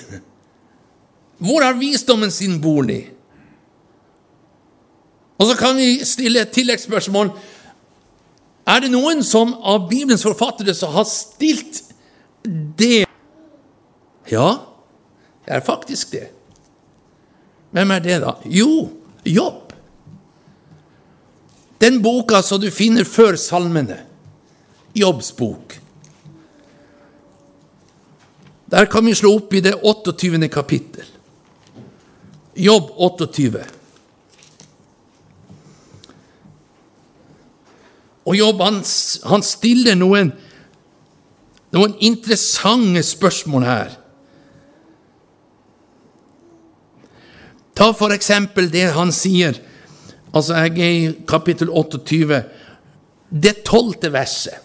Hvor 1.39 1.63
har 1.63 1.80
visdommen 1.80 2.32
sin 2.32 2.60
bolig? 2.62 3.06
Og 5.38 5.48
så 5.48 5.56
kan 5.56 5.77
vi 5.77 6.01
stille 6.06 6.42
et 6.44 6.51
tilleggsspørsmål. 6.51 7.32
Er 8.67 8.83
det 8.83 8.91
noen 8.91 9.24
som 9.24 9.53
av 9.63 9.88
Bibelens 9.88 10.25
forfattere 10.27 10.75
som 10.75 10.91
har 10.95 11.07
stilt 11.07 11.83
det? 12.43 13.05
Ja, 14.27 14.50
det 15.45 15.55
er 15.55 15.63
faktisk 15.63 16.12
det. 16.17 16.25
Hvem 17.71 17.91
er 17.95 18.03
det, 18.03 18.19
da? 18.24 18.36
Jo, 18.51 18.89
Jobb. 19.27 19.74
Den 21.77 22.01
boka 22.01 22.41
som 22.43 22.62
du 22.62 22.69
finner 22.71 23.05
før 23.05 23.36
salmene. 23.39 24.00
Jobbs 24.97 25.29
bok. 25.38 25.75
Der 28.65 28.88
kan 28.91 29.05
vi 29.05 29.15
slå 29.15 29.36
opp 29.38 29.53
i 29.53 29.62
det 29.63 29.75
28. 29.83 30.50
kapittel. 30.51 31.05
Jobb 32.55 32.89
28. 32.97 33.76
Og 38.27 38.36
Jobb 38.36 38.62
han, 38.62 38.81
han 39.31 39.46
stiller 39.46 39.96
noen, 39.96 40.34
noen 41.75 41.96
interessante 42.03 43.03
spørsmål 43.07 43.65
her. 43.67 43.96
Ta 47.77 47.91
for 47.96 48.12
eksempel 48.12 48.72
det 48.74 48.89
han 48.96 49.13
sier, 49.15 49.60
altså 50.34 50.57
jeg 50.65 50.79
er 50.81 50.96
i 50.96 51.12
kapittel 51.29 51.69
28, 51.69 52.41
det 53.29 53.53
tolvte 53.67 54.12
verset. 54.12 54.63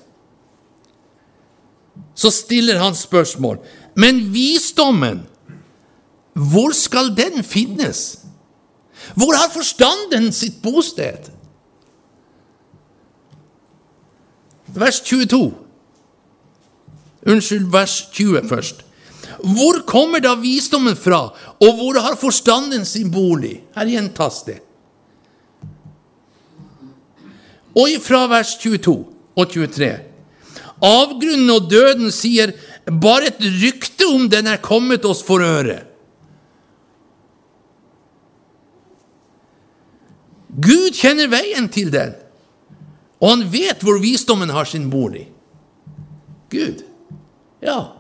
Så 2.17 2.33
stiller 2.35 2.81
han 2.81 2.97
spørsmål. 2.97 3.61
Men 3.95 4.25
visdommen 4.33 5.27
hvor 6.33 6.73
skal 6.73 7.11
den 7.17 7.45
finnes? 7.45 8.23
Hvor 9.15 9.37
har 9.37 9.53
forstanden 9.53 10.31
sitt 10.33 10.63
bosted? 10.65 11.29
Vers 14.75 15.01
22. 15.05 15.53
Unnskyld, 17.27 17.69
vers 17.73 18.09
20 18.13 18.49
først. 18.49 18.83
Hvor 19.43 19.83
kommer 19.87 20.21
da 20.23 20.35
visdommen 20.39 20.97
fra, 20.97 21.29
og 21.61 21.77
hvor 21.79 21.99
har 22.01 22.17
forstanden 22.17 22.85
sin 22.85 23.11
bolig? 23.11 23.63
Her 23.75 23.91
gjentas 23.91 24.43
det. 24.47 24.59
Og 27.75 27.97
fra 28.05 28.27
vers 28.29 28.57
22 28.61 28.97
og 29.37 29.49
23. 29.49 29.93
Avgrunnen 30.83 31.51
og 31.55 31.71
døden 31.71 32.11
sier 32.13 32.53
bare 32.87 33.31
et 33.31 33.41
rykte 33.63 34.09
om 34.11 34.27
den 34.31 34.51
er 34.51 34.63
kommet 34.63 35.05
oss 35.07 35.23
for 35.25 35.43
øre. 35.45 35.79
Gud 40.53 40.93
kjenner 40.99 41.31
veien 41.33 41.71
til 41.73 41.89
den, 41.95 42.13
og 43.23 43.29
han 43.31 43.45
vet 43.53 43.85
hvor 43.87 44.01
visdommen 44.03 44.51
har 44.51 44.67
sin 44.67 44.89
bolig. 44.91 45.29
Gud. 46.51 46.83
Ja. 47.63 47.95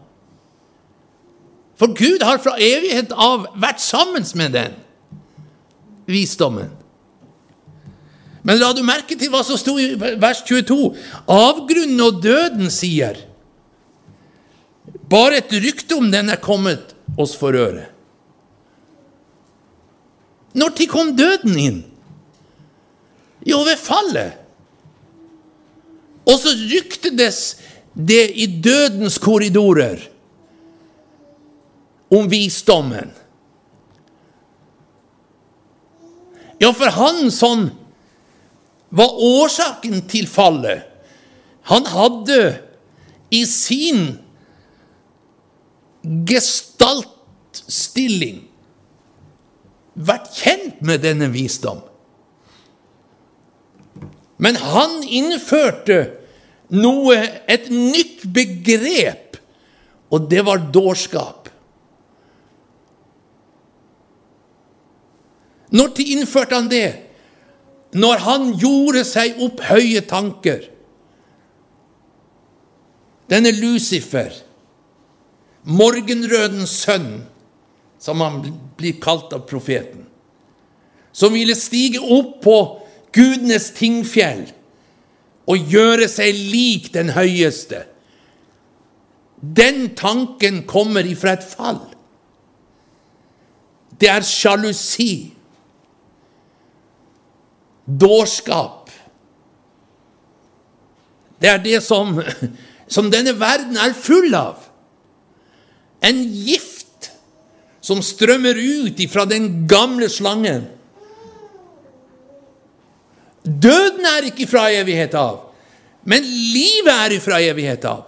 For 1.78 1.94
Gud 1.94 2.24
har 2.26 2.42
fra 2.42 2.56
evighet 2.58 3.14
av 3.14 3.46
vært 3.54 3.80
sammen 3.82 4.26
med 4.34 4.56
den 4.58 4.74
visdommen. 6.10 6.74
Men 8.42 8.58
la 8.58 8.72
du 8.74 8.82
merke 8.82 9.14
til 9.14 9.30
hva 9.30 9.44
som 9.46 9.58
sto 9.60 9.76
i 9.78 9.92
vers 9.94 10.42
22? 10.42 10.90
Avgrunnen 11.30 12.02
og 12.02 12.18
døden 12.24 12.72
sier 12.74 13.28
Bare 15.12 15.38
et 15.38 15.52
rykte 15.62 15.94
om 15.94 16.08
den 16.10 16.32
er 16.32 16.40
kommet 16.42 16.96
oss 17.20 17.36
for 17.38 17.54
øre. 17.54 17.84
Når 20.58 20.74
kom 20.90 21.14
døden 21.16 21.54
inn? 21.60 21.80
Jo, 23.46 23.62
ved 23.64 23.78
fallet. 23.78 24.41
Og 26.28 26.38
så 26.38 26.52
ryktedes 26.54 27.56
det 27.94 28.30
i 28.38 28.46
dødens 28.62 29.18
korridorer 29.18 29.98
om 32.12 32.28
visdommen. 32.30 33.10
Ja, 36.60 36.72
for 36.72 36.90
han 36.94 37.30
som 37.34 37.70
var 38.92 39.16
årsaken 39.18 40.04
til 40.08 40.28
fallet, 40.30 40.82
han 41.62 41.86
hadde 41.86 42.58
i 43.32 43.44
sin 43.48 44.18
gestaltstilling 46.28 48.42
vært 49.94 50.28
kjent 50.36 50.82
med 50.84 51.02
denne 51.04 51.30
visdom. 51.32 51.80
Men 54.42 54.58
han 54.58 55.02
innførte 55.06 56.00
noe, 56.74 57.14
et 57.46 57.68
nytt 57.70 58.24
begrep, 58.34 59.38
og 60.12 60.26
det 60.32 60.42
var 60.48 60.66
dårskap. 60.74 61.50
Når 65.72 66.02
innførte 66.04 66.58
han 66.58 66.68
det? 66.68 66.90
Når 67.96 68.24
han 68.26 68.50
gjorde 68.60 69.04
seg 69.08 69.38
opp 69.44 69.62
høye 69.70 70.02
tanker. 70.08 70.66
Denne 73.30 73.52
Lucifer, 73.56 74.34
morgenrødens 75.64 76.74
sønn, 76.82 77.22
som 78.02 78.20
han 78.20 78.42
blir 78.76 78.98
kalt 79.00 79.32
av 79.32 79.46
profeten, 79.48 80.02
som 81.14 81.32
ville 81.32 81.54
stige 81.56 82.02
opp 82.02 82.40
på 82.44 82.56
gudenes 83.12 83.70
tingfjell 83.76 84.46
og 85.50 85.72
gjøre 85.72 86.08
seg 86.10 86.36
lik 86.36 86.92
den 86.94 87.12
høyeste. 87.16 87.84
Den 89.42 89.90
tanken 89.98 90.62
kommer 90.70 91.06
ifra 91.08 91.34
et 91.36 91.46
fall. 91.46 91.80
Det 93.98 94.08
er 94.10 94.26
sjalusi. 94.26 95.32
Dårskap. 97.86 98.90
Det 101.42 101.50
er 101.50 101.58
det 101.62 101.80
som, 101.82 102.20
som 102.94 103.10
denne 103.10 103.34
verden 103.40 103.80
er 103.82 103.96
full 103.98 104.30
av. 104.38 104.68
En 106.02 106.22
gift 106.22 107.10
som 107.82 107.98
strømmer 108.02 108.58
ut 108.58 109.00
ifra 109.02 109.26
den 109.26 109.66
gamle 109.70 110.06
slangen 110.10 110.68
Døden 113.44 114.06
er 114.06 114.28
ikke 114.28 114.46
fra 114.46 114.68
evighet 114.70 115.14
av, 115.18 115.40
men 116.06 116.22
livet 116.26 116.92
er 116.92 117.18
fra 117.22 117.40
evighet 117.42 117.84
av. 117.90 118.04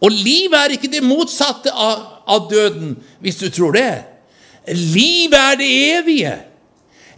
Og 0.00 0.14
livet 0.14 0.56
er 0.56 0.74
ikke 0.76 0.90
det 0.92 1.02
motsatte 1.04 1.72
av, 1.74 2.04
av 2.30 2.46
døden, 2.50 2.94
hvis 3.20 3.40
du 3.42 3.48
tror 3.52 3.74
det. 3.76 4.04
Livet 4.72 5.36
er 5.36 5.58
det 5.60 5.70
evige. 5.98 6.34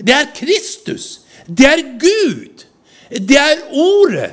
Det 0.03 0.15
er 0.17 0.33
Kristus. 0.35 1.21
Det 1.47 1.67
er 1.69 1.83
Gud. 2.01 2.65
Det 3.11 3.39
er 3.39 3.63
Ordet. 3.71 4.33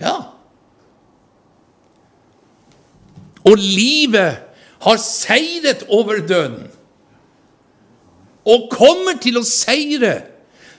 Ja. 0.00 0.16
Og 3.44 3.58
livet 3.58 4.38
har 4.82 4.98
seiret 5.02 5.84
over 5.88 6.22
døden. 6.26 6.70
Og 8.46 8.70
kommer 8.70 9.18
til 9.22 9.38
å 9.38 9.46
seire 9.46 10.14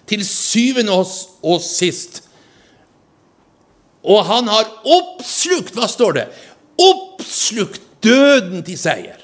til 0.09 0.23
syvende 0.27 0.93
og 0.93 1.59
sist. 1.63 2.23
Og 4.03 4.25
han 4.27 4.49
har 4.51 4.67
oppslukt 4.83 5.75
Hva 5.77 5.87
står 5.87 6.17
det? 6.17 6.25
Oppslukt 6.81 7.81
døden 8.03 8.63
til 8.67 8.79
seier. 8.79 9.21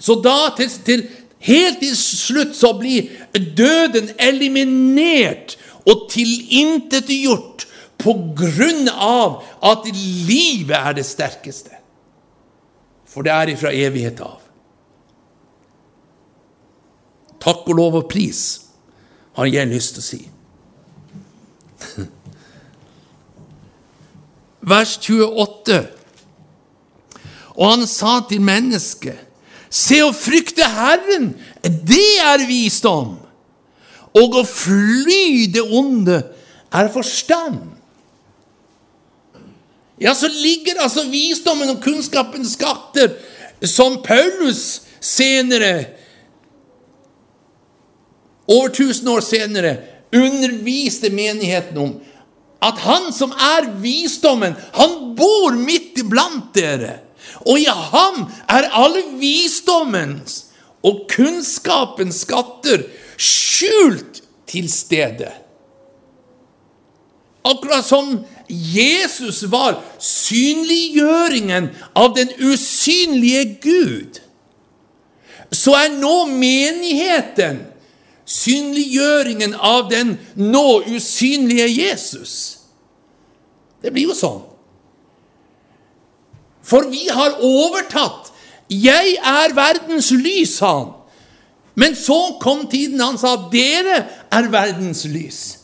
Så 0.00 0.16
da 0.24 0.54
til, 0.56 0.70
til 0.86 1.02
Helt 1.40 1.80
til 1.80 1.96
slutt 1.96 2.52
så 2.56 2.74
blir 2.76 3.08
døden 3.32 4.10
eliminert 4.20 5.56
og 5.88 6.04
tilintetgjort 6.12 7.64
på 8.00 8.12
grunn 8.36 8.90
av 8.92 9.40
at 9.64 9.88
livet 9.88 10.76
er 10.76 10.98
det 10.98 11.06
sterkeste. 11.08 11.72
For 13.08 13.24
det 13.24 13.32
er 13.32 13.52
ifra 13.54 13.72
evighet 13.72 14.20
av. 14.24 14.36
Takk 17.40 17.64
og 17.72 17.78
lov 17.78 17.96
og 18.02 18.08
pris, 18.12 18.42
har 19.38 19.46
jeg 19.46 19.70
lyst 19.70 19.96
til 19.96 20.02
å 20.02 20.06
si. 20.06 20.20
Vers 24.60 24.96
28. 25.00 25.80
Og 27.56 27.66
han 27.66 27.86
sa 27.88 28.20
til 28.28 28.42
mennesket, 28.44 29.18
se 29.70 30.00
å 30.02 30.12
frykte 30.16 30.66
Herren, 30.66 31.32
det 31.62 32.18
er 32.24 32.46
visdom, 32.48 33.18
og 34.16 34.38
å 34.40 34.44
fly 34.46 35.46
det 35.54 35.62
onde 35.62 36.18
er 36.74 36.90
forstand. 36.92 37.60
Ja, 40.00 40.14
så 40.16 40.30
ligger 40.32 40.80
altså 40.80 41.04
visdommen 41.12 41.70
og 41.74 41.82
kunnskapens 41.84 42.54
skatter, 42.56 43.12
som 43.68 44.00
Paulus 44.02 44.80
senere 45.04 45.99
over 48.50 48.68
1000 48.68 49.08
år 49.08 49.20
senere 49.24 49.76
underviste 50.12 51.10
menigheten 51.10 51.78
om 51.78 51.92
at 52.60 52.80
han 52.84 53.08
som 53.12 53.32
er 53.32 53.70
visdommen, 53.80 54.56
han 54.72 55.14
bor 55.16 55.54
midt 55.56 55.96
iblant 56.02 56.50
dere. 56.54 56.98
Og 57.46 57.60
i 57.62 57.68
ham 57.68 58.26
er 58.50 58.68
alle 58.76 59.04
visdommens 59.20 60.50
og 60.84 61.06
kunnskapens 61.12 62.24
skatter 62.26 62.84
skjult 63.16 64.20
til 64.50 64.68
stede. 64.72 65.30
Akkurat 67.48 67.86
som 67.86 68.18
Jesus 68.50 69.46
var 69.48 69.78
synliggjøringen 70.02 71.70
av 71.96 72.12
den 72.18 72.32
usynlige 72.44 73.44
Gud, 73.62 74.20
så 75.50 75.78
er 75.80 75.94
nå 75.96 76.26
menigheten 76.28 77.64
synliggjøringen 78.30 79.56
av 79.56 79.88
den 79.90 80.14
nå 80.38 80.82
usynlige 80.86 81.66
Jesus. 81.68 82.34
Det 83.82 83.92
blir 83.92 84.10
jo 84.10 84.16
sånn. 84.16 84.42
For 86.62 86.86
vi 86.92 87.08
har 87.10 87.40
overtatt. 87.42 88.28
'Jeg 88.70 89.16
er 89.18 89.54
verdens 89.54 90.12
lys', 90.14 90.58
sa 90.60 90.78
han. 90.78 90.92
Men 91.74 91.96
så 91.98 92.36
kom 92.40 92.68
tiden 92.70 93.00
han 93.00 93.18
sa 93.18 93.48
'Dere 93.50 94.04
er 94.30 94.50
verdens 94.52 95.04
lys'. 95.10 95.56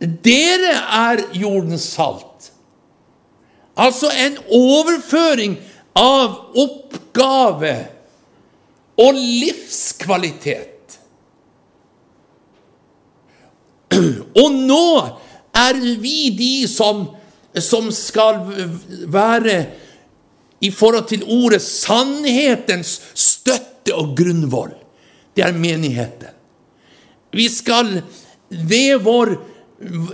Dere 0.00 0.74
er 1.08 1.22
jordens 1.32 1.86
salt. 1.94 2.50
Altså 3.76 4.10
en 4.12 4.36
overføring 4.52 5.56
av 5.96 6.52
oppgave 6.54 7.86
og 9.00 9.14
livskvalitet. 9.14 10.73
Og 14.42 14.58
nå 14.66 14.86
er 15.54 15.78
vi 16.02 16.30
de 16.34 16.68
som, 16.70 17.06
som 17.60 17.90
skal 17.94 18.42
være 19.12 19.58
i 20.64 20.70
forhold 20.72 21.08
til 21.10 21.24
ordet 21.28 21.62
sannhetens 21.62 22.96
støtte 23.14 23.94
og 23.94 24.14
grunnvoll. 24.16 24.72
Det 25.36 25.44
er 25.44 25.56
menigheten. 25.56 26.30
Vi 27.34 27.48
skal 27.50 27.98
ved 28.48 29.02
vår, 29.02 29.34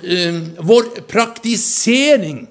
eh, 0.02 0.40
vår 0.64 0.88
praktisering 1.08 2.46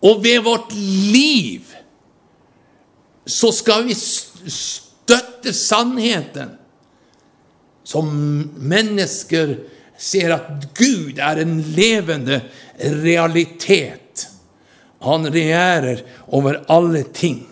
og 0.00 0.22
ved 0.24 0.40
vårt 0.46 0.72
liv 1.12 1.74
så 3.28 3.50
skal 3.52 3.84
vi 3.84 3.94
støtte 3.94 5.52
sannheten 5.52 6.54
som 7.84 8.08
mennesker 8.56 9.56
ser 9.98 10.32
at 10.36 10.68
Gud 10.78 11.18
er 11.18 11.42
en 11.42 11.58
levende 11.74 12.40
realitet. 13.02 14.28
Han 15.02 15.26
regjerer 15.30 16.02
over 16.34 16.62
alle 16.70 17.02
ting. 17.14 17.44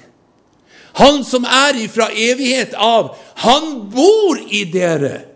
Han 0.97 1.25
som 1.25 1.45
er 1.45 1.77
ifra 1.77 2.09
evighet 2.11 2.75
av, 2.81 3.13
han 3.45 3.67
bor 3.93 4.41
i 4.49 4.65
dere. 4.73 5.27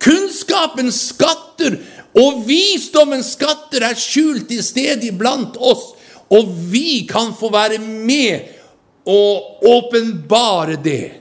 Kunnskapens 0.00 0.98
skatter 1.12 1.76
og 2.18 2.42
visdommens 2.48 3.34
skatter 3.36 3.84
er 3.86 4.00
skjult 4.00 4.48
til 4.50 4.64
stede 4.64 5.12
iblant 5.12 5.60
oss, 5.60 5.92
og 6.32 6.50
vi 6.72 7.04
kan 7.10 7.34
få 7.36 7.52
være 7.54 7.78
med 7.78 8.48
og 9.06 9.62
åpenbare 9.66 10.78
det. 10.82 11.20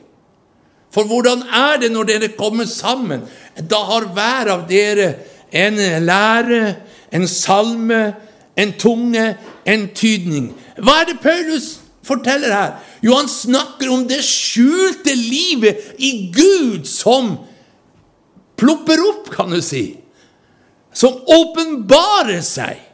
For 0.93 1.05
hvordan 1.05 1.43
er 1.53 1.77
det 1.83 1.91
når 1.93 2.09
dere 2.09 2.31
kommer 2.33 2.65
sammen? 2.65 3.27
Da 3.67 3.81
har 3.91 4.07
hver 4.15 4.51
av 4.53 4.65
dere 4.69 5.13
en 5.51 5.79
lære, 6.05 6.75
en 7.11 7.27
salme, 7.27 8.01
en 8.55 8.73
tunge, 8.79 9.25
en 9.65 9.85
tydning. 9.95 10.51
Hva 10.77 11.01
er 11.01 11.11
det 11.11 11.21
Paulus 11.23 11.69
forteller 12.05 12.53
her? 12.53 12.75
Jo, 13.01 13.15
han 13.17 13.29
snakker 13.31 13.91
om 13.91 14.05
det 14.09 14.21
skjulte 14.25 15.15
livet 15.15 15.95
i 15.97 16.29
Gud 16.35 16.87
som 16.89 17.37
plopper 18.59 19.01
opp, 19.09 19.31
kan 19.33 19.51
du 19.51 19.61
si. 19.63 19.97
Som 20.93 21.21
åpenbarer 21.29 22.41
seg 22.43 22.85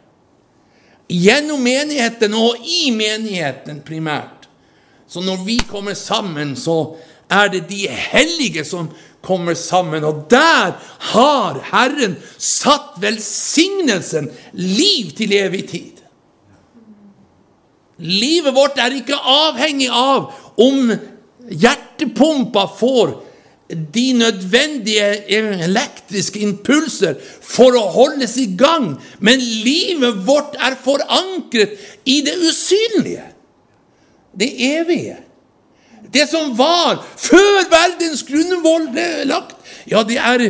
gjennom 1.09 1.61
menigheten 1.61 2.33
og 2.37 2.61
i 2.65 2.89
menigheten 2.93 3.81
primært. 3.85 4.47
Så 5.07 5.21
når 5.21 5.43
vi 5.45 5.59
kommer 5.69 5.93
sammen, 5.93 6.55
så 6.57 6.95
er 7.29 7.49
det 7.53 7.67
de 7.69 7.85
hellige 7.89 8.65
som 8.65 8.89
kommer 9.25 9.57
sammen. 9.57 10.05
Og 10.05 10.25
der 10.31 10.75
har 11.11 11.59
Herren 11.71 12.15
satt 12.37 12.95
velsignelsen, 13.03 14.29
liv 14.53 15.11
til 15.17 15.35
evig 15.35 15.65
tid. 15.73 15.91
Livet 17.97 18.55
vårt 18.55 18.79
er 18.81 18.95
ikke 18.97 19.17
avhengig 19.17 19.87
av 19.91 20.33
om 20.59 20.91
hjertepumpa 21.49 22.65
får 22.77 23.13
de 23.69 24.13
nødvendige 24.13 25.05
elektriske 25.65 26.39
impulser 26.45 27.15
for 27.41 27.73
å 27.73 27.85
holdes 27.95 28.35
i 28.37 28.51
gang, 28.57 28.91
men 29.19 29.41
livet 29.41 30.19
vårt 30.27 30.57
er 30.61 30.77
forankret 30.83 31.79
i 32.05 32.19
det 32.25 32.35
usynlige, 32.45 33.25
det 34.37 34.51
evige. 34.67 35.17
Det 36.11 36.27
som 36.29 36.53
var 36.57 37.01
før 37.01 37.65
verdens 37.71 38.23
grunnvoll 38.27 38.89
ble 38.93 39.07
lagt. 39.29 39.55
Ja, 39.89 40.03
det 40.03 40.17
er 40.19 40.49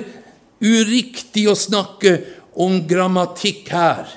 uriktig 0.64 1.48
å 1.52 1.58
snakke 1.58 2.18
om 2.56 2.82
grammatikk 2.88 3.70
her. 3.76 4.10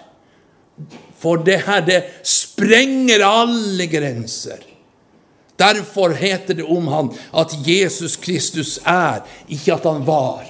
For 1.18 1.42
det 1.42 1.62
her, 1.66 1.83
det 1.87 2.03
sprenger 2.27 3.24
alle 3.27 3.88
grenser. 3.90 4.62
Derfor 5.59 6.14
heter 6.14 6.55
det 6.55 6.66
om 6.70 6.87
han 6.92 7.11
at 7.35 7.57
Jesus 7.66 8.14
Kristus 8.22 8.77
er, 8.87 9.24
ikke 9.51 9.74
at 9.74 9.88
han 9.90 10.05
var. 10.07 10.46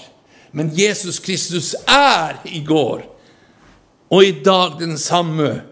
Men 0.52 0.68
Jesus 0.76 1.18
Kristus 1.24 1.72
er 1.88 2.36
i 2.44 2.60
går 2.64 3.06
og 4.08 4.24
i 4.24 4.34
dag 4.44 4.78
den 4.80 4.96
samme, 5.00 5.62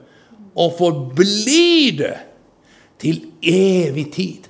og 0.56 0.74
forblir 0.78 1.96
det 1.96 2.16
til 3.00 3.22
evig 3.44 4.06
tid. 4.12 4.48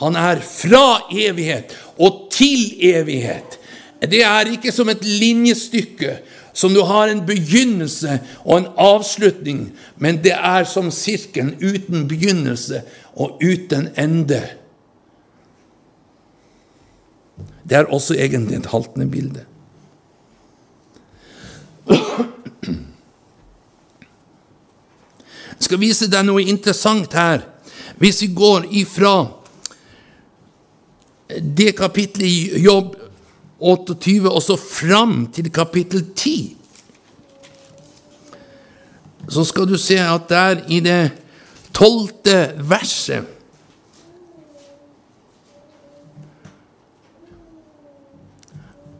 Han 0.00 0.16
er 0.18 0.40
fra 0.42 1.06
evighet 1.12 1.74
og 1.98 2.26
til 2.34 2.74
evighet. 2.82 3.58
Det 4.02 4.24
er 4.26 4.50
ikke 4.52 4.72
som 4.74 4.88
et 4.92 5.04
linjestykke 5.04 6.18
som 6.54 6.74
du 6.74 6.82
har 6.86 7.08
en 7.10 7.26
begynnelse 7.26 8.20
og 8.44 8.58
en 8.58 8.66
avslutning, 8.78 9.72
men 9.98 10.20
det 10.22 10.34
er 10.34 10.64
som 10.70 10.90
sirkelen 10.94 11.56
uten 11.58 12.08
begynnelse 12.08 12.82
og 13.18 13.40
uten 13.42 13.88
ende. 13.98 14.42
Det 17.64 17.76
er 17.78 17.90
også 17.90 18.14
egentlig 18.14 18.56
et 18.60 18.70
haltende 18.70 19.10
bilde. 19.10 19.44
Jeg 25.54 25.70
skal 25.70 25.80
vise 25.80 26.10
deg 26.12 26.26
noe 26.26 26.42
interessant 26.44 27.12
her. 27.16 27.40
Hvis 27.98 28.20
vi 28.22 28.28
går 28.36 28.66
ifra 28.84 29.43
det 31.28 31.72
kapittelet 31.76 32.28
i 32.28 32.64
Jobb 32.64 32.96
28 33.58 34.30
og 34.30 34.42
så 34.42 34.56
fram 34.60 35.24
til 35.32 35.50
kapittel 35.52 36.04
10, 36.14 36.56
så 39.28 39.44
skal 39.48 39.68
du 39.68 39.78
se 39.80 39.96
at 40.00 40.28
der 40.28 40.60
i 40.68 40.82
det 40.84 41.12
tolvte 41.74 42.52
verset 42.60 43.30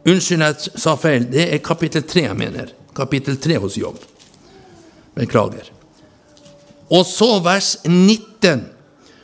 Unnskyld, 0.05 0.43
jeg 0.43 0.77
sa 0.77 0.91
feil. 1.01 1.23
Det 1.33 1.47
er 1.49 1.63
kapittel 1.65 2.03
3 2.05 2.27
jeg 2.27 2.37
mener. 2.37 2.67
Kapittel 2.93 3.39
3 3.41 3.55
hos 3.63 3.77
Jobb. 3.79 3.97
Beklager. 5.17 5.71
Og 6.93 7.01
så 7.09 7.39
vers 7.41 7.71
19 7.87 8.67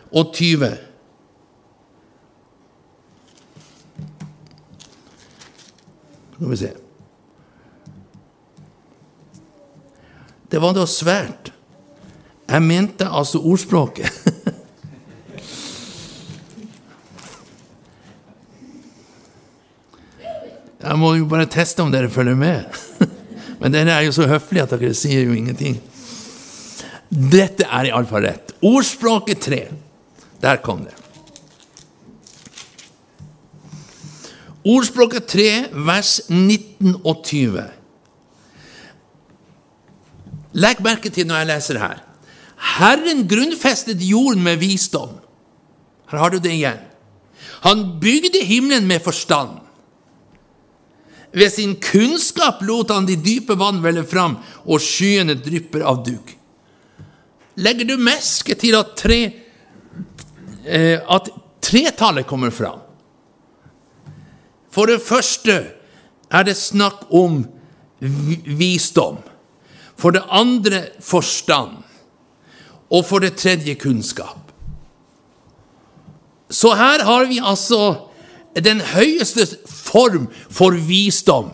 og 0.10 0.34
20. 0.34 0.72
Skal 6.42 6.50
vi 6.50 6.58
se 6.58 6.74
Det 10.50 10.60
var 10.60 10.74
da 10.74 10.84
svært. 10.90 11.52
Jeg 12.50 12.62
mente 12.66 13.06
altså 13.08 13.40
ordspråket. 13.46 14.10
Jeg 20.82 20.98
må 20.98 21.14
jo 21.16 21.30
bare 21.30 21.46
teste 21.46 21.86
om 21.86 21.92
dere 21.94 22.10
følger 22.10 22.36
med. 22.36 22.66
Men 23.62 23.72
dere 23.78 23.94
er 23.94 24.02
jo 24.10 24.12
så 24.18 24.28
høflige 24.28 24.66
at 24.66 24.74
dere 24.74 24.98
sier 24.98 25.24
jo 25.30 25.38
ingenting. 25.38 25.78
Dette 27.08 27.70
er 27.70 27.94
iallfall 27.94 28.26
rett. 28.26 28.52
Ordspråket 28.66 29.46
tre. 29.46 29.62
Der 30.42 30.58
kom 30.66 30.84
det. 30.90 31.01
Ordspråket 34.62 35.26
3, 35.32 35.48
vers 35.74 36.22
19 36.30 37.00
og 37.02 37.24
20. 37.26 37.64
Legg 40.62 40.84
merke 40.86 41.10
til 41.10 41.26
når 41.26 41.42
jeg 41.42 41.50
leser 41.50 41.80
her. 41.82 42.04
Herren 42.78 43.24
grunnfestet 43.30 44.04
jorden 44.06 44.44
med 44.46 44.60
visdom. 44.62 45.16
Her 46.12 46.22
har 46.22 46.34
du 46.34 46.38
det 46.38 46.54
igjen. 46.54 46.78
Han 47.66 47.86
bygde 48.02 48.44
himmelen 48.46 48.86
med 48.90 49.02
forstand. 49.02 49.58
Ved 51.34 51.50
sin 51.50 51.78
kunnskap 51.82 52.62
lot 52.68 52.92
han 52.92 53.08
de 53.08 53.16
dype 53.16 53.56
vann 53.58 53.80
velle 53.82 54.04
fram, 54.06 54.36
og 54.68 54.84
skyene 54.84 55.38
drypper 55.40 55.86
av 55.88 56.04
dugg. 56.06 56.36
Legger 57.62 57.88
du 57.88 57.96
merke 57.98 58.56
til 58.60 58.76
at, 58.78 58.94
tre, 59.00 59.20
eh, 60.66 61.00
at 61.02 61.30
tretallet 61.64 62.28
kommer 62.28 62.54
fram? 62.54 62.91
For 64.72 64.88
det 64.88 65.02
første 65.04 65.58
er 66.32 66.48
det 66.48 66.56
snakk 66.58 67.10
om 67.12 67.44
visdom. 68.00 69.20
For 70.00 70.16
det 70.16 70.24
andre 70.30 70.86
forstand. 71.04 71.84
Og 72.92 73.06
for 73.06 73.20
det 73.24 73.38
tredje 73.40 73.76
kunnskap. 73.76 74.52
Så 76.52 76.74
her 76.76 77.04
har 77.04 77.26
vi 77.26 77.40
altså 77.40 78.08
den 78.56 78.82
høyeste 78.82 79.46
form 79.68 80.28
for 80.50 80.76
visdom. 80.76 81.54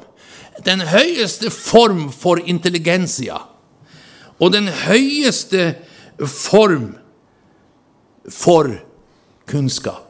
Den 0.66 0.82
høyeste 0.82 1.52
form 1.54 2.10
for 2.12 2.42
intelligensia. 2.42 3.38
Og 4.40 4.54
den 4.54 4.68
høyeste 4.68 5.76
form 6.26 6.96
for 8.30 8.74
kunnskap. 9.50 10.07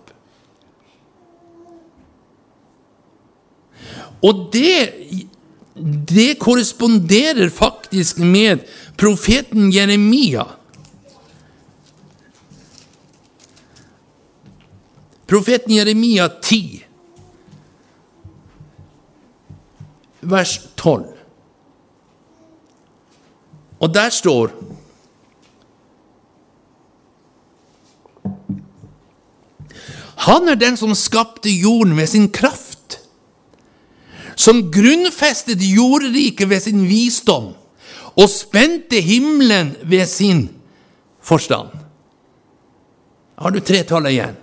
Og 4.25 4.47
det, 4.53 4.93
det 6.09 6.39
korresponderer 6.39 7.49
faktisk 7.53 8.17
med 8.17 8.65
profeten 8.97 9.69
Jeremia. 9.73 10.45
Profeten 15.27 15.75
Jeremia 15.75 16.29
10, 16.41 16.83
vers 20.21 20.59
12. 20.75 21.05
Og 23.79 23.93
der 23.93 24.09
står 24.09 24.51
Han 30.27 30.49
er 30.51 30.57
den 30.59 30.75
som 30.75 30.95
skapte 30.97 31.47
jorden 31.47 31.95
ved 31.95 32.07
sin 32.11 32.25
kraft, 32.33 32.66
som 34.37 34.67
grunnfestet 34.71 35.61
jordriket 35.65 36.49
ved 36.49 36.61
sin 36.63 36.83
visdom 36.89 37.51
og 38.17 38.29
spente 38.29 39.01
himmelen 39.01 39.73
ved 39.89 40.05
sin 40.09 40.47
forstand. 41.21 41.73
Har 43.37 43.53
du 43.53 43.59
tretallet 43.61 44.15
igjen? 44.15 44.37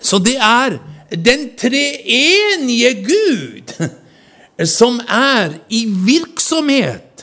Så 0.00 0.18
det 0.20 0.36
er 0.36 0.78
den 1.14 1.50
treenige 1.56 2.92
Gud 3.06 3.74
som 4.78 5.00
er 5.08 5.56
i 5.72 5.84
virksomhet 5.88 7.14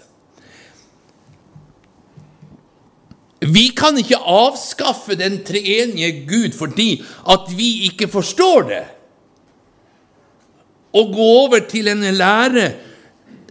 Vi 3.41 3.71
kan 3.73 3.97
ikke 3.97 4.19
avskaffe 4.21 5.15
den 5.17 5.39
treenige 5.45 6.25
Gud 6.29 6.53
fordi 6.53 7.01
at 7.29 7.47
vi 7.57 7.87
ikke 7.89 8.07
forstår 8.07 8.61
det. 8.69 8.83
Og 10.93 11.13
gå 11.15 11.27
over 11.43 11.59
til 11.69 11.87
en 11.87 12.03
lære 12.15 12.71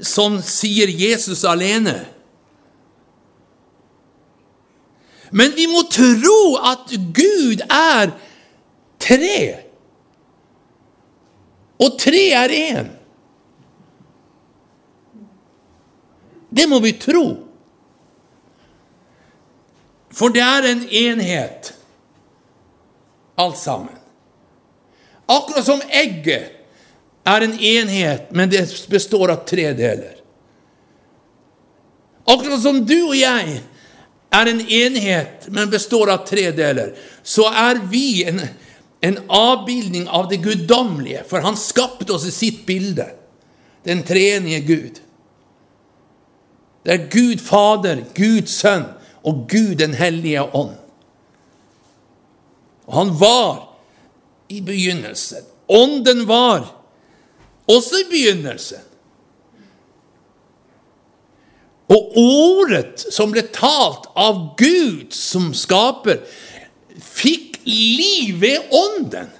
som 0.05 0.39
sier 0.45 0.91
Jesus 0.93 1.45
alene. 1.49 1.97
Men 5.31 5.53
vi 5.57 5.67
må 5.71 5.85
tro 5.93 6.41
at 6.73 6.95
Gud 7.15 7.63
er 7.71 8.13
tre. 9.01 9.37
Og 11.81 11.97
tre 12.01 12.25
er 12.37 12.57
én. 12.57 12.91
Det 16.51 16.67
må 16.69 16.81
vi 16.83 16.93
tro. 16.99 17.27
For 20.11 20.35
det 20.35 20.43
er 20.43 20.67
en 20.67 20.83
enhet, 20.91 21.71
alt 23.39 23.59
sammen. 23.59 23.95
Akkurat 25.31 25.65
som 25.65 25.83
egget 25.95 26.60
er 27.25 27.41
en 27.41 27.59
enhet, 27.59 28.31
men 28.31 28.51
det 28.51 28.65
består 28.89 29.31
av 29.31 29.45
tre 29.49 29.73
deler. 29.73 30.17
Akkurat 32.25 32.63
som 32.63 32.85
du 32.87 32.97
og 33.09 33.17
jeg 33.19 33.61
er 34.31 34.51
en 34.51 34.61
enhet, 34.61 35.49
men 35.49 35.71
består 35.71 36.13
av 36.13 36.25
tre 36.29 36.51
deler, 36.55 36.95
så 37.23 37.49
er 37.51 37.81
vi 37.91 38.23
en, 38.29 38.41
en 39.03 39.19
avbildning 39.27 40.09
av 40.09 40.29
det 40.31 40.41
guddommelige, 40.45 41.25
for 41.29 41.43
han 41.45 41.59
skapte 41.59 42.15
oss 42.15 42.29
i 42.29 42.35
sitt 42.35 42.65
bilde, 42.69 43.09
den 43.85 44.05
treenige 44.07 44.61
Gud. 44.69 45.01
Det 46.85 46.95
er 46.95 47.09
Gud 47.13 47.43
Fader, 47.45 48.05
Gud 48.17 48.49
Sønn 48.49 48.87
og 49.27 49.49
Gud 49.51 49.75
den 49.83 49.95
hellige 49.95 50.47
ånd. 50.57 50.77
Og 52.89 52.95
han 52.97 53.11
var 53.21 53.67
i 54.49 54.61
begynnelsen. 54.65 55.45
Ånden 55.71 56.25
var 56.27 56.80
også 57.71 58.03
i 58.03 58.09
begynnelsen. 58.11 58.87
Og 61.91 62.15
ordet 62.23 63.03
som 63.11 63.33
ble 63.35 63.43
talt 63.51 64.07
av 64.19 64.55
Gud 64.61 65.11
som 65.17 65.51
skaper, 65.57 66.23
fikk 67.03 67.59
liv 67.67 68.37
ved 68.43 68.71
ånden. 68.71 69.31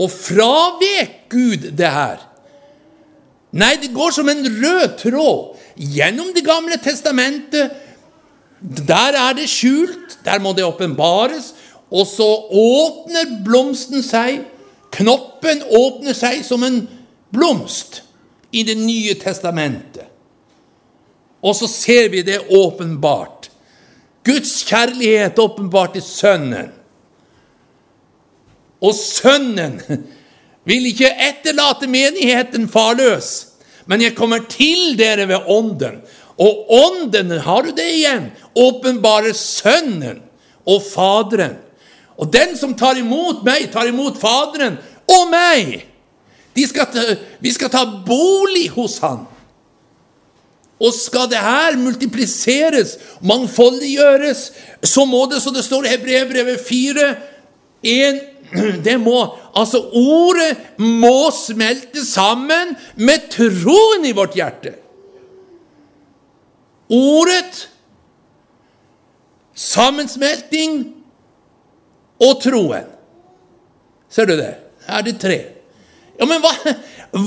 Og 0.00 0.08
fravek 0.08 1.26
Gud 1.32 1.68
det 1.76 1.92
her. 1.92 2.22
Nei, 3.50 3.74
det 3.82 3.90
går 3.92 4.14
som 4.14 4.30
en 4.30 4.46
rød 4.46 4.96
tråd 5.02 5.58
gjennom 5.80 6.30
Det 6.34 6.44
gamle 6.46 6.78
testamentet. 6.80 7.72
Der 8.60 9.16
er 9.16 9.34
det 9.36 9.48
skjult, 9.50 10.18
der 10.24 10.40
må 10.40 10.52
det 10.56 10.64
åpenbares. 10.64 11.52
Og 11.90 12.06
så 12.06 12.28
åpner 12.54 13.36
blomsten 13.44 14.04
seg. 14.06 14.44
Knoppen 15.00 15.62
åpner 15.72 16.16
seg 16.16 16.44
som 16.44 16.64
en 16.66 16.82
blomst 17.32 18.02
i 18.50 18.64
Det 18.66 18.76
nye 18.76 19.14
testamentet. 19.16 20.06
Og 21.40 21.56
så 21.56 21.68
ser 21.70 22.10
vi 22.12 22.20
det 22.26 22.42
åpenbart. 22.52 23.48
Guds 24.26 24.58
kjærlighet 24.68 25.38
åpenbart 25.40 25.96
i 25.96 26.02
Sønnen. 26.04 26.68
Og 28.80 28.92
Sønnen 28.96 29.78
vil 30.68 30.90
ikke 30.90 31.08
etterlate 31.08 31.88
menigheten 31.88 32.68
farløs. 32.68 33.30
Men 33.88 34.04
jeg 34.04 34.16
kommer 34.18 34.44
til 34.52 34.98
dere 35.00 35.26
ved 35.30 35.48
Ånden. 35.48 36.02
Og 36.40 36.68
Ånden, 36.72 37.32
har 37.40 37.64
du 37.64 37.72
det 37.76 37.88
igjen, 37.94 38.30
åpenbarer 38.56 39.32
Sønnen 39.36 40.20
og 40.68 40.84
Faderen. 40.84 41.56
Og 42.20 42.28
den 42.32 42.52
som 42.56 42.74
tar 42.76 43.00
imot 43.00 43.42
meg, 43.44 43.70
tar 43.72 43.88
imot 43.88 44.18
Faderen 44.20 44.76
meg. 45.30 45.86
Skal 46.60 47.14
vi 47.40 47.52
skal 47.54 47.70
ta 47.72 47.84
bolig 48.06 48.68
hos 48.74 48.98
Han. 49.04 49.22
Og 50.80 50.94
skal 50.96 51.28
det 51.28 51.40
her 51.40 51.76
multipliseres, 51.76 52.94
mangfoldiggjøres, 53.20 54.46
så 54.84 55.04
må 55.04 55.26
det, 55.28 55.42
så 55.44 55.52
det 55.52 55.64
står 55.64 55.84
i 55.84 55.92
Hebreerbrevet 55.92 56.60
4, 56.64 57.08
1 57.84 58.20
det 58.86 58.96
må, 59.00 59.18
altså 59.54 59.78
Ordet 59.94 60.56
må 60.78 61.30
smelte 61.34 62.02
sammen 62.06 62.74
med 62.96 63.28
troen 63.30 64.06
i 64.08 64.14
vårt 64.16 64.34
hjerte. 64.38 64.72
Ordet, 66.90 67.68
sammensmelting 69.54 70.80
og 72.18 72.40
troen. 72.42 72.88
Ser 74.10 74.26
du 74.26 74.34
det? 74.40 74.54
Er 74.90 75.06
det 75.06 75.18
tre. 75.22 75.40
Ja, 76.18 76.26
men 76.28 76.42
hva, 76.44 76.52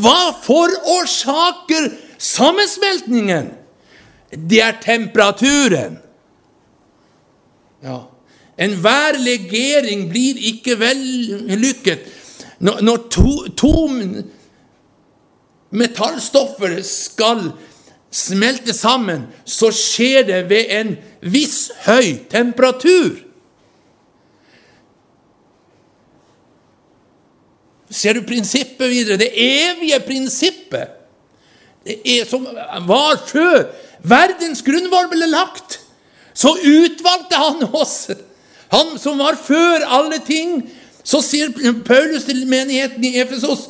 hva 0.04 0.18
forårsaker 0.44 1.90
sammensmeltningen? 2.22 3.52
Det 4.34 4.60
er 4.66 4.80
temperaturen. 4.82 6.00
Ja. 7.84 8.04
Enhver 8.64 9.18
legering 9.18 10.08
blir 10.12 10.38
ikke 10.54 10.78
vellykket 10.80 12.06
når, 12.64 12.80
når 12.86 12.98
to, 13.12 13.32
to 13.60 13.74
metallstoffer 15.74 16.78
skal 16.86 17.50
smelte 18.14 18.76
sammen, 18.78 19.26
så 19.46 19.72
skjer 19.74 20.28
det 20.30 20.42
ved 20.52 20.72
en 20.78 20.94
viss 21.34 21.72
høy 21.88 22.22
temperatur. 22.32 23.23
Ser 27.94 28.18
du 28.18 28.26
prinsippet 28.26 28.90
videre? 28.90 29.20
Det 29.22 29.32
evige 29.38 30.02
prinsippet 30.08 31.00
det 31.84 31.98
er 32.08 32.28
som 32.30 32.46
var 32.88 33.18
før 33.28 33.66
verdens 34.08 34.62
grunnvoll 34.64 35.10
ble 35.12 35.28
lagt. 35.28 35.82
Så 36.34 36.54
utvalgte 36.56 37.38
han 37.38 37.66
oss 37.76 37.98
han 38.74 38.98
som 38.98 39.20
var 39.22 39.38
før 39.38 39.84
alle 39.86 40.18
ting, 40.26 40.62
så 41.06 41.20
sier 41.22 41.52
Paulus 41.86 42.26
til 42.26 42.46
menigheten 42.50 43.04
i 43.06 43.18
Efesos 43.22 43.68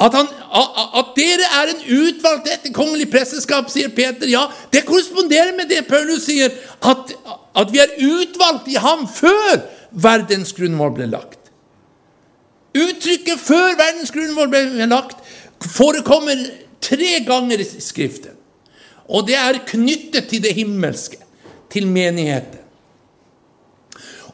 at, 0.00 0.12
han, 0.12 0.28
at, 0.28 1.12
dere 1.16 1.48
er 1.58 1.72
en 1.72 1.82
utvalgt 1.98 2.50
etter 2.52 2.72
kongelig 2.76 3.08
presteskap, 3.12 3.70
sier 3.72 3.88
Peter. 3.96 4.28
Ja, 4.28 4.44
det 4.72 4.84
korresponderer 4.88 5.54
med 5.56 5.70
det 5.72 5.86
Paulus 5.88 6.26
sier, 6.28 6.52
at, 6.84 7.14
at 7.56 7.72
vi 7.72 7.80
er 7.80 7.94
utvalgt 7.96 8.68
i 8.68 8.76
ham 8.80 9.06
før 9.08 9.64
verdens 9.92 10.52
grunnmål 10.56 10.92
ble 10.98 11.08
lagt. 11.14 11.35
Uttrykket 12.76 13.40
'før 13.40 13.76
verdens 13.78 14.12
grunnmål 14.12 14.50
ble 14.52 14.88
lagt' 14.90 15.22
forekommer 15.64 16.36
tre 16.80 17.20
ganger 17.26 17.62
i 17.62 17.66
Skriften. 17.80 18.34
Og 19.08 19.26
det 19.28 19.36
er 19.38 19.62
knyttet 19.66 20.28
til 20.28 20.42
det 20.42 20.54
himmelske, 20.54 21.18
til 21.70 21.86
menigheten. 21.86 22.60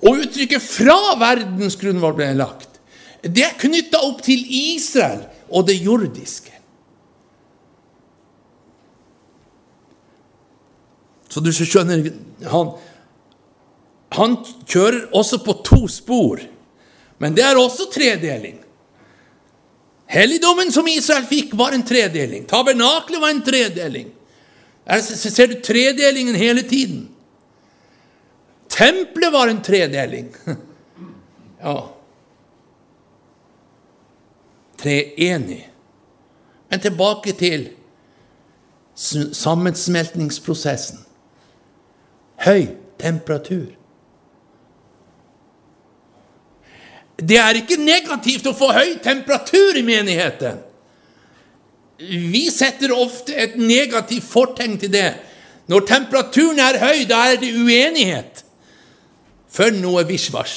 Og 0.03 0.25
uttrykket 0.25 0.63
'fra 0.63 1.19
verdens 1.19 1.77
grunnvoll 1.77 2.17
ble 2.19 2.33
lagt', 2.35 2.81
det 3.23 3.45
er 3.45 3.59
knytta 3.59 4.01
opp 4.03 4.23
til 4.23 4.43
Israel 4.49 5.29
og 5.51 5.67
det 5.69 5.79
jordiske. 5.79 6.51
Så 11.31 11.41
du 11.41 11.53
skjønner 11.53 12.11
han, 12.51 12.73
han 14.13 14.35
kjører 14.69 15.07
også 15.17 15.39
på 15.45 15.55
to 15.65 15.87
spor, 15.89 16.43
men 17.23 17.37
det 17.39 17.45
er 17.47 17.59
også 17.59 17.87
tredeling. 17.93 18.57
Helligdommen 20.11 20.73
som 20.75 20.89
Israel 20.91 21.25
fikk, 21.31 21.53
var 21.55 21.73
en 21.73 21.85
tredeling. 21.87 22.49
Tabernaklet 22.51 23.23
var 23.23 23.31
en 23.31 23.45
tredeling. 23.47 24.09
Ser 25.07 25.47
du 25.47 25.61
tredelingen 25.63 26.35
hele 26.35 26.63
tiden. 26.67 27.05
Tempelet 28.69 29.33
var 29.33 29.49
en 29.49 29.63
tredeling. 29.63 30.35
Ja 31.63 31.93
Treenig. 34.83 35.61
Men 36.69 36.81
tilbake 36.83 37.33
til 37.39 37.69
sammensmeltningsprosessen. 38.99 40.99
Høy 42.43 42.67
temperatur. 42.99 43.69
Det 47.23 47.39
er 47.39 47.61
ikke 47.61 47.79
negativt 47.79 48.49
å 48.51 48.57
få 48.57 48.73
høy 48.75 48.97
temperatur 49.03 49.79
i 49.79 49.85
menigheten. 49.87 50.59
Vi 52.03 52.49
setter 52.51 52.95
ofte 52.97 53.37
et 53.39 53.55
negativt 53.61 54.27
fortegn 54.27 54.75
til 54.83 54.91
det. 54.91 55.11
Når 55.71 55.87
temperaturen 55.87 56.59
er 56.59 56.81
høy, 56.83 57.05
da 57.07 57.21
er 57.31 57.39
det 57.39 57.53
uenighet. 57.55 58.43
For 59.53 59.71
noe 59.77 60.03
visjvasj. 60.09 60.57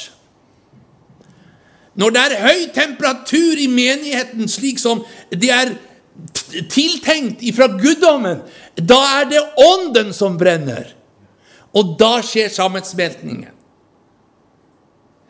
Når 1.95 2.11
det 2.11 2.23
er 2.25 2.41
høy 2.43 2.63
temperatur 2.75 3.59
i 3.61 3.69
menigheten, 3.71 4.49
slik 4.51 4.81
som 4.81 5.05
det 5.31 5.51
er 5.53 5.75
tiltenkt 6.71 7.43
ifra 7.45 7.69
guddommen, 7.77 8.41
da 8.75 8.97
er 9.21 9.29
det 9.31 9.43
ånden 9.61 10.11
som 10.15 10.35
brenner. 10.39 10.89
Og 11.75 11.95
da 11.99 12.17
skjer 12.23 12.51
sammensmeltningen. 12.51 13.53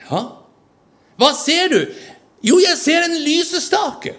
Ja, 0.05 0.23
hva 1.19 1.31
ser 1.37 1.71
du? 1.71 1.81
Jo, 2.45 2.59
jeg 2.61 2.77
ser 2.77 3.05
en 3.07 3.17
lysestake. 3.23 4.15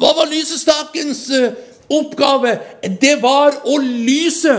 Hva 0.00 0.14
var 0.16 0.30
lysestakens 0.30 1.26
eh, 1.30 1.58
oppgave? 1.92 2.56
Det 3.00 3.18
var 3.22 3.60
å 3.68 3.78
lyse. 3.82 4.54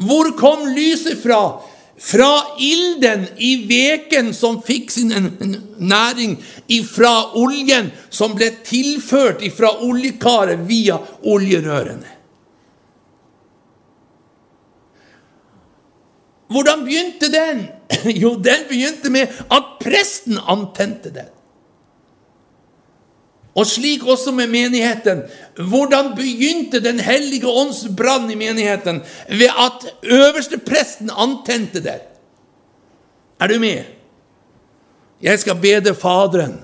Hvor 0.00 0.32
kom 0.38 0.70
lyset 0.74 1.20
fra? 1.22 1.60
Fra 2.00 2.56
ilden 2.64 3.26
i 3.36 3.52
veken 3.68 4.32
som 4.34 4.62
fikk 4.64 4.88
sin 4.90 5.12
næring 5.76 6.38
ifra 6.72 7.12
oljen 7.36 7.90
som 8.08 8.32
ble 8.38 8.48
tilført 8.64 9.44
ifra 9.44 9.74
oljekaret 9.84 10.64
via 10.64 10.96
oljerørene. 11.28 12.16
Hvordan 16.50 16.88
begynte 16.88 17.28
den? 17.30 17.60
Jo, 18.22 18.34
den 18.34 18.66
begynte 18.68 19.10
med 19.10 19.28
at 19.50 19.76
presten 19.82 20.38
antente 20.38 21.10
den. 21.14 21.28
Og 23.54 23.66
slik 23.66 24.04
også 24.06 24.30
med 24.32 24.46
menigheten. 24.46 25.24
Hvordan 25.56 26.14
begynte 26.16 26.80
Den 26.80 27.00
hellige 27.00 27.48
ånds 27.48 27.82
brann 27.96 28.30
i 28.30 28.38
menigheten? 28.38 29.02
Ved 29.28 29.50
at 29.58 29.86
øverste 30.02 30.58
presten 30.58 31.10
antente 31.10 31.82
det. 31.82 32.00
Er 33.40 33.46
du 33.46 33.58
med? 33.58 33.84
Jeg 35.22 35.38
skal 35.38 35.58
bede 35.60 35.94
Faderen, 35.94 36.60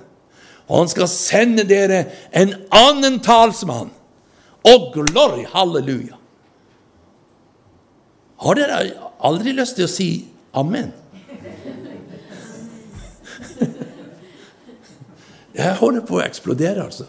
og 0.69 0.79
han 0.79 0.89
skal 0.89 1.09
sende 1.09 1.65
dere 1.69 2.05
en 2.37 2.55
annen 2.73 3.21
talsmann. 3.21 3.91
Og 4.65 4.93
glory, 4.95 5.45
halleluja! 5.53 6.17
Har 8.41 8.55
dere 8.59 8.81
aldri 9.25 9.53
lyst 9.57 9.77
til 9.79 9.87
å 9.87 9.91
si 9.91 10.09
amen? 10.57 10.91
Jeg 15.57 15.79
holder 15.81 16.05
på 16.05 16.19
å 16.19 16.25
eksplodere, 16.25 16.85
altså. 16.85 17.07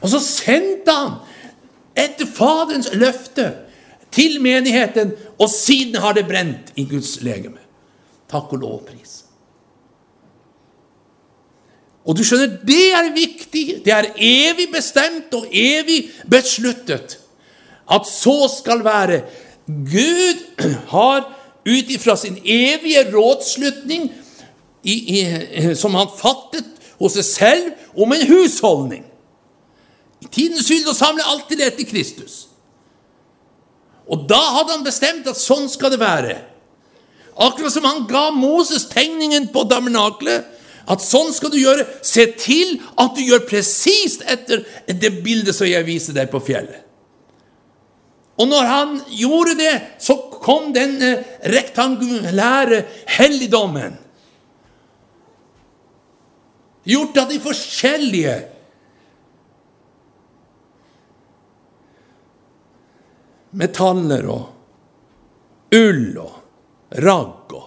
Og 0.00 0.12
så 0.12 0.20
sendte 0.24 0.94
han, 0.96 1.18
etter 1.98 2.28
Faderens 2.28 2.90
løfte, 2.96 3.50
til 4.10 4.40
menigheten, 4.42 5.12
og 5.38 5.50
siden 5.52 6.00
har 6.02 6.16
det 6.16 6.26
brent 6.26 6.72
i 6.80 6.84
Guds 6.90 7.20
legeme. 7.22 7.60
Takk 8.30 8.52
og 8.56 8.64
lovpris. 8.64 9.20
Og 12.08 12.16
du 12.16 12.24
skjønner, 12.26 12.56
det 12.66 12.86
er 12.96 13.10
viktig. 13.14 13.64
Det 13.84 13.92
er 13.94 14.10
evig 14.16 14.70
bestemt 14.72 15.34
og 15.36 15.46
evig 15.52 16.08
besluttet 16.30 17.18
at 17.90 18.08
så 18.08 18.48
skal 18.50 18.82
være. 18.86 19.20
Gud 19.66 20.42
har 20.94 21.28
ut 21.66 21.92
ifra 21.92 22.16
sin 22.16 22.38
evige 22.40 23.04
rådslutning 23.12 24.08
i, 24.82 25.20
i, 25.20 25.74
som 25.76 25.94
han 25.98 26.10
fattet 26.16 26.66
hos 27.00 27.16
seg 27.16 27.26
selv 27.26 28.00
om 28.04 28.12
en 28.12 28.26
husholdning. 28.28 29.04
I 30.20 30.28
tidens 30.28 30.68
skyld 30.68 30.88
å 30.90 30.96
samle 30.96 31.24
alt 31.24 31.48
til 31.48 31.62
etter 31.64 31.88
Kristus. 31.88 32.44
Og 34.10 34.26
da 34.28 34.40
hadde 34.58 34.74
han 34.74 34.86
bestemt 34.86 35.28
at 35.30 35.38
sånn 35.38 35.68
skal 35.70 35.92
det 35.94 36.00
være. 36.02 36.36
Akkurat 37.40 37.72
som 37.72 37.86
han 37.88 38.04
ga 38.10 38.28
Moses 38.34 38.88
tegningen 38.90 39.48
på 39.54 39.64
damernaklet. 39.70 40.48
At 40.90 41.04
sånn 41.04 41.30
skal 41.32 41.52
du 41.52 41.60
gjøre. 41.60 41.86
Se 42.02 42.26
til 42.34 42.80
at 42.98 43.14
du 43.16 43.22
gjør 43.22 43.46
presist 43.48 44.24
etter 44.28 44.64
det 44.88 45.12
bildet 45.24 45.56
som 45.56 45.68
jeg 45.68 45.86
viser 45.86 46.16
deg 46.16 46.32
på 46.32 46.42
fjellet. 46.42 46.86
Og 48.40 48.48
når 48.48 48.68
han 48.68 48.92
gjorde 49.12 49.54
det, 49.58 49.72
så 50.00 50.16
kom 50.40 50.70
den 50.72 50.94
eh, 51.04 51.26
rektangulære 51.52 52.78
helligdommen 53.18 53.98
gjort 56.90 57.20
av 57.22 57.28
de 57.30 57.38
forskjellige. 57.42 58.36
Metaller 63.60 64.28
og 64.30 65.74
ull 65.74 66.06
og 66.22 66.98
ragg 67.02 67.56
og 67.58 67.66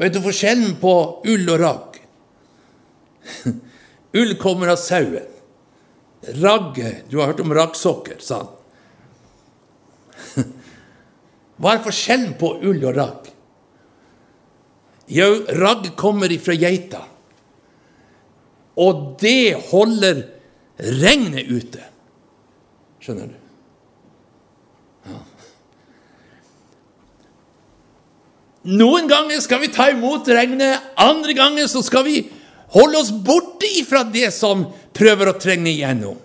Vet 0.00 0.14
du 0.14 0.22
forskjellen 0.24 0.78
på 0.80 0.92
ull 1.28 1.50
og 1.52 1.58
ragg? 1.60 1.96
ull 4.20 4.32
kommer 4.40 4.72
av 4.72 4.78
sauen. 4.80 5.26
Ragget 6.40 7.10
Du 7.10 7.18
har 7.18 7.26
hørt 7.32 7.42
om 7.44 7.52
raggsokker, 7.52 8.16
sa 8.24 8.38
han. 8.40 8.54
Hva 11.60 11.74
er 11.74 11.84
forskjellen 11.84 12.32
på 12.40 12.54
ull 12.64 12.80
og 12.88 12.96
ragg? 12.96 13.28
Jo, 15.10 15.28
ragg 15.58 15.90
kommer 16.00 16.32
ifra 16.32 16.56
geita. 16.56 17.02
Og 18.80 19.16
det 19.20 19.58
holder 19.70 20.24
regnet 20.80 21.50
ute. 21.50 21.82
Skjønner 23.00 23.28
du? 23.28 23.36
Ja. 25.10 25.20
Noen 28.70 29.08
ganger 29.08 29.40
skal 29.40 29.62
vi 29.62 29.72
ta 29.72 29.88
imot 29.92 30.28
regnet, 30.28 30.80
andre 31.00 31.36
ganger 31.36 31.68
så 31.70 31.80
skal 31.84 32.04
vi 32.08 32.18
holde 32.74 33.00
oss 33.00 33.12
borte 33.12 33.68
ifra 33.80 34.04
det 34.04 34.28
som 34.36 34.66
prøver 34.96 35.30
å 35.30 35.38
trenge 35.40 35.72
igjennom. 35.72 36.18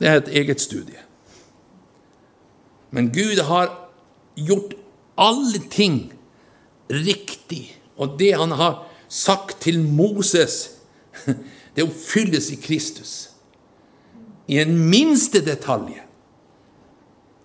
Det 0.00 0.08
er 0.08 0.22
et 0.22 0.30
eget 0.40 0.62
studie. 0.64 1.00
Men 2.90 3.10
Gud 3.14 3.38
har 3.46 3.68
gjort 4.34 4.72
alle 5.20 5.60
ting 5.70 6.08
riktig, 6.90 7.76
og 8.00 8.16
det 8.18 8.32
han 8.40 8.56
har 8.56 8.80
sagt 9.10 9.58
til 9.64 9.80
Moses, 9.82 10.70
det 11.74 11.84
oppfylles 11.84 12.52
i 12.54 12.60
Kristus. 12.62 13.14
I 14.50 14.62
en 14.62 14.76
minste 14.90 15.42
detalj. 15.46 15.98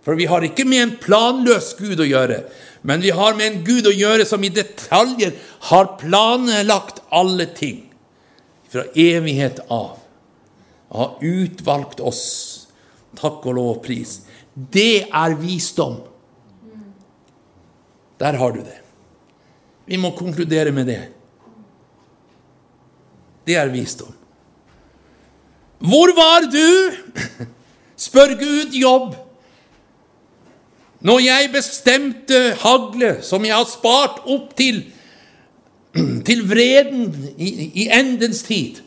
For 0.05 0.17
vi 0.17 0.27
har 0.29 0.45
ikke 0.45 0.67
med 0.69 0.83
en 0.83 0.95
planløs 1.01 1.73
Gud 1.79 2.01
å 2.01 2.05
gjøre, 2.05 2.43
men 2.85 3.01
vi 3.01 3.09
har 3.17 3.33
med 3.37 3.47
en 3.47 3.63
Gud 3.65 3.89
å 3.89 3.93
gjøre 3.93 4.27
som 4.29 4.43
i 4.45 4.53
detaljer 4.53 5.33
har 5.71 5.95
planlagt 5.97 7.01
alle 7.09 7.47
ting 7.57 7.87
fra 8.69 8.85
evighet 8.93 9.63
av. 9.65 9.97
Og 10.93 10.99
har 11.01 11.25
utvalgt 11.25 12.03
oss. 12.05 12.25
Takk 13.17 13.47
og 13.49 13.57
lov 13.57 13.71
og 13.77 13.81
pris. 13.87 14.19
Det 14.53 15.07
er 15.09 15.37
visdom. 15.39 15.97
Der 18.21 18.37
har 18.37 18.53
du 18.53 18.61
det. 18.61 18.77
Vi 19.89 19.97
må 19.97 20.13
konkludere 20.17 20.71
med 20.75 20.87
det. 20.89 21.01
Det 23.45 23.55
er 23.55 23.69
visdom. 23.73 24.13
Hvor 25.79 26.15
var 26.15 26.47
du? 26.49 26.91
Spør 27.97 28.35
Gud 28.39 28.73
jobb. 28.73 29.15
Når 31.05 31.19
jeg 31.19 31.49
bestemte 31.53 32.39
hagle 32.59 33.17
som 33.21 33.45
jeg 33.45 33.53
har 33.53 33.67
spart 33.69 34.23
opp 34.25 34.55
til, 34.57 34.81
til 36.27 36.41
vreden 36.49 37.11
i, 37.37 37.49
i 37.83 37.89
endens 37.93 38.41
tid 38.43 38.81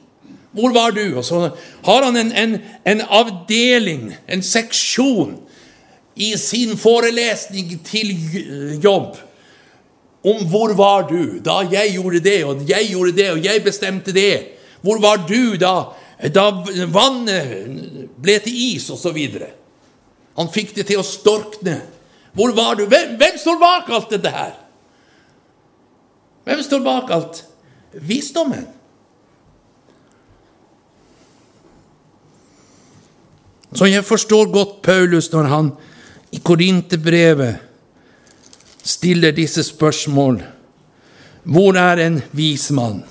Hvor 0.52 0.72
var 0.74 0.90
du? 0.90 1.16
Og 1.16 1.24
så 1.24 1.50
har 1.84 2.04
han 2.04 2.16
en, 2.16 2.32
en, 2.32 2.56
en 2.84 3.00
avdeling, 3.00 4.10
en 4.28 4.42
seksjon, 4.42 5.36
i 6.18 6.32
sin 6.36 6.74
forelesning 6.76 7.76
til 7.86 8.10
jobb 8.82 9.16
om 10.26 10.44
hvor 10.50 10.74
var 10.74 11.06
du 11.10 11.38
da 11.44 11.60
jeg 11.70 11.94
gjorde 11.94 12.20
det, 12.24 12.38
og 12.44 12.62
jeg 12.68 12.90
gjorde 12.90 13.14
det, 13.16 13.28
og 13.32 13.44
jeg 13.44 13.64
bestemte 13.64 14.14
det. 14.14 14.32
Hvor 14.82 15.00
var 15.02 15.22
du 15.28 15.56
da, 15.58 15.74
da 16.34 16.48
vannet 16.90 18.08
ble 18.18 18.38
til 18.42 18.56
is, 18.74 18.88
osv.? 18.90 19.18
Han 20.38 20.50
fikk 20.54 20.74
det 20.78 20.88
til 20.90 21.00
å 21.00 21.06
storkne. 21.06 21.80
Hvor 22.34 22.54
var 22.54 22.78
du? 22.78 22.86
Hvem, 22.86 23.16
hvem 23.18 23.38
står 23.40 23.60
bak 23.62 23.88
alt 23.90 24.10
dette 24.14 24.32
her? 24.32 24.56
Hvem 26.46 26.62
står 26.64 26.82
bak 26.84 27.10
alt? 27.14 27.40
Visdommen. 27.92 28.66
Så 33.74 33.88
jeg 33.90 34.04
forstår 34.06 34.48
godt 34.52 34.78
Paulus 34.82 35.28
når 35.32 35.48
han 35.50 35.72
i 36.32 36.40
Korinterbrevet 36.44 37.67
stiller 38.84 39.34
disse 39.36 39.62
spørsmål. 39.66 40.42
Hvor 41.48 41.78
er 41.80 42.02
en 42.06 42.20
vis 42.32 42.70
mann? 42.70 43.04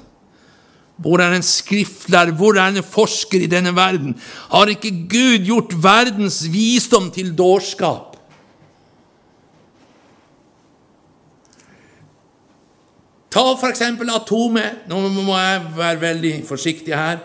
Hvor 0.98 1.22
er 1.22 1.36
en 1.36 1.46
skriftlærer? 1.46 2.34
Hvor 2.34 2.58
er 2.58 2.74
en 2.74 2.84
forsker 2.84 3.46
i 3.46 3.50
denne 3.50 3.76
verden? 3.76 4.16
Har 4.50 4.70
ikke 4.74 4.92
Gud 5.10 5.46
gjort 5.46 5.76
verdens 5.84 6.42
visdom 6.54 7.12
til 7.14 7.36
dårskap? 7.38 8.18
Ta 13.30 13.44
for 13.60 13.70
eksempel 13.70 14.10
atomet. 14.10 14.88
Nå 14.90 15.04
må 15.14 15.38
jeg 15.38 15.66
være 15.78 16.02
veldig 16.02 16.34
forsiktig 16.48 16.96
her. 16.96 17.22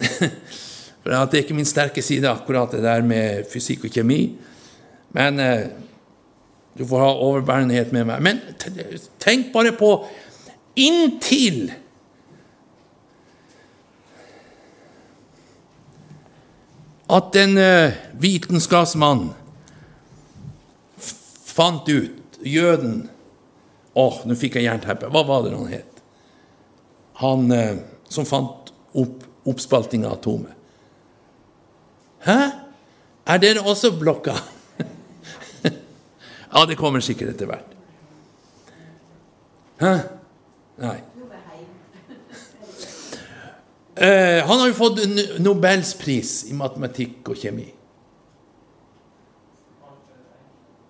For 1.00 1.12
det 1.12 1.38
er 1.38 1.42
ikke 1.44 1.56
min 1.56 1.68
sterke 1.68 2.02
side, 2.04 2.28
akkurat 2.28 2.72
det 2.76 2.82
der 2.84 3.02
med 3.04 3.46
fysikk 3.52 3.86
og 3.88 3.94
kjemi. 3.94 4.20
Men 5.16 5.40
eh, 5.40 5.68
du 6.78 6.86
får 6.86 7.02
ha 7.02 7.10
overbærenhet 7.12 7.92
med 7.92 8.06
meg. 8.08 8.22
Men 8.22 8.40
tenk 9.22 9.50
bare 9.54 9.72
på 9.76 9.90
inntil 10.78 11.72
at 17.10 17.36
en 17.36 17.58
eh, 17.58 17.96
vitenskapsmann 18.22 19.30
fant 21.50 21.88
ut 21.90 22.38
Jøden 22.46 23.08
Å, 23.90 24.04
oh, 24.06 24.20
nå 24.24 24.36
fikk 24.38 24.54
jeg 24.56 24.68
jernteppe. 24.68 25.08
Hva 25.10 25.24
var 25.26 25.42
det 25.42 25.50
han 25.50 25.66
het? 25.66 25.96
Han 27.18 27.50
eh, 27.52 27.80
som 28.08 28.24
fant 28.28 28.70
opp 28.94 29.26
oppspalting 29.50 30.04
av 30.06 30.18
atomet. 30.18 30.52
Hæ? 32.22 32.38
Er 33.26 33.40
dere 33.42 33.64
også 33.64 33.90
blokka? 33.98 34.36
Ja, 36.52 36.64
det 36.66 36.76
kommer 36.76 37.00
sikkert 37.00 37.34
etter 37.34 37.50
hvert. 37.50 37.76
Hæ? 39.80 39.94
Nei. 40.80 40.98
Eh, 44.00 44.40
han 44.46 44.58
har 44.58 44.66
jo 44.70 44.74
fått 44.74 45.02
Nobels 45.44 45.92
pris 46.00 46.44
i 46.48 46.54
matematikk 46.56 47.28
og 47.32 47.36
kjemi. 47.36 47.66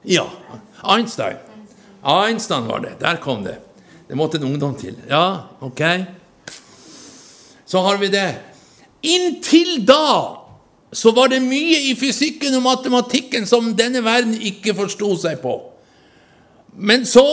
Ja. 0.06 0.28
Einstein. 0.82 1.36
Einstein 2.02 2.68
var 2.70 2.84
det. 2.84 2.94
Der 3.00 3.18
kom 3.20 3.44
det. 3.44 3.58
Det 4.08 4.16
måtte 4.18 4.38
en 4.38 4.44
ungdom 4.44 4.74
til. 4.78 4.96
Ja, 5.08 5.50
ok. 5.60 5.82
Så 7.64 7.82
har 7.82 7.98
vi 7.98 8.08
det. 8.08 8.28
Inntil 9.02 9.84
da 9.86 10.39
så 10.92 11.10
var 11.14 11.30
det 11.30 11.38
mye 11.42 11.78
i 11.90 11.94
fysikken 11.98 12.56
og 12.58 12.64
matematikken 12.66 13.46
som 13.46 13.70
denne 13.78 14.02
verden 14.04 14.34
ikke 14.34 14.74
forsto 14.74 15.12
seg 15.22 15.38
på. 15.42 15.54
Men 16.74 17.06
så, 17.06 17.24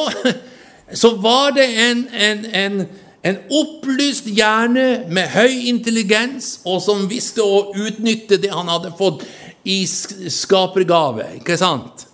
så 1.01 1.15
var 1.21 1.55
det 1.57 1.65
en, 1.87 2.05
en, 2.13 2.45
en, 2.53 2.85
en, 3.25 3.39
opplyst 3.49 4.29
hjerne 4.29 5.07
med 5.09 5.33
høy 5.33 5.69
intelligens, 5.71 6.59
og 6.65 6.81
som 6.85 7.07
visste 7.09 7.41
å 7.41 7.71
utnytte 7.73 8.37
det 8.41 8.53
han 8.53 8.69
hadde 8.69 8.93
fått 8.97 9.25
i 9.67 9.81
skapergave, 9.87 11.33
ikke 11.41 11.57
sant? 11.59 12.05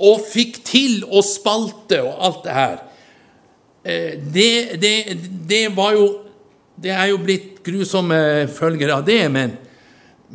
Og 0.00 0.20
fikk 0.24 0.62
til 0.66 1.04
å 1.06 1.22
spalte 1.24 2.00
og 2.02 2.26
alt 2.26 2.44
det 2.44 2.56
her. 2.56 2.76
Eh, 3.84 4.12
det, 4.34 4.52
det, 4.80 4.94
det 5.48 5.68
var 5.76 5.94
jo 5.96 6.08
Det 6.80 6.90
er 6.92 7.10
jo 7.10 7.18
blitt 7.20 7.58
grusomme 7.60 8.48
følger 8.48 8.88
av 8.94 9.02
det, 9.04 9.26
men 9.28 9.50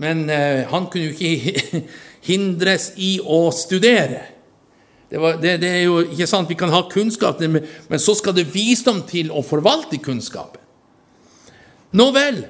men 0.01 0.29
eh, 0.29 0.65
han 0.69 0.87
kunne 0.91 1.11
jo 1.11 1.15
ikke 1.15 1.83
hindres 2.29 2.91
i 2.97 3.17
å 3.21 3.47
studere. 3.55 4.23
Det, 5.09 5.21
var, 5.21 5.37
det, 5.39 5.59
det, 5.61 5.69
er 5.69 5.83
jo 5.85 5.99
ikke 6.03 6.27
sant, 6.27 6.49
Vi 6.49 6.57
kan 6.59 6.73
ha 6.73 6.81
kunnskap, 6.89 7.39
men 7.39 8.01
så 8.01 8.15
skal 8.17 8.35
det 8.35 8.49
visdom 8.53 9.03
til 9.07 9.29
å 9.31 9.45
forvalte 9.45 10.01
kunnskapen. 10.03 10.61
Nå 11.95 12.09
vel. 12.11 12.41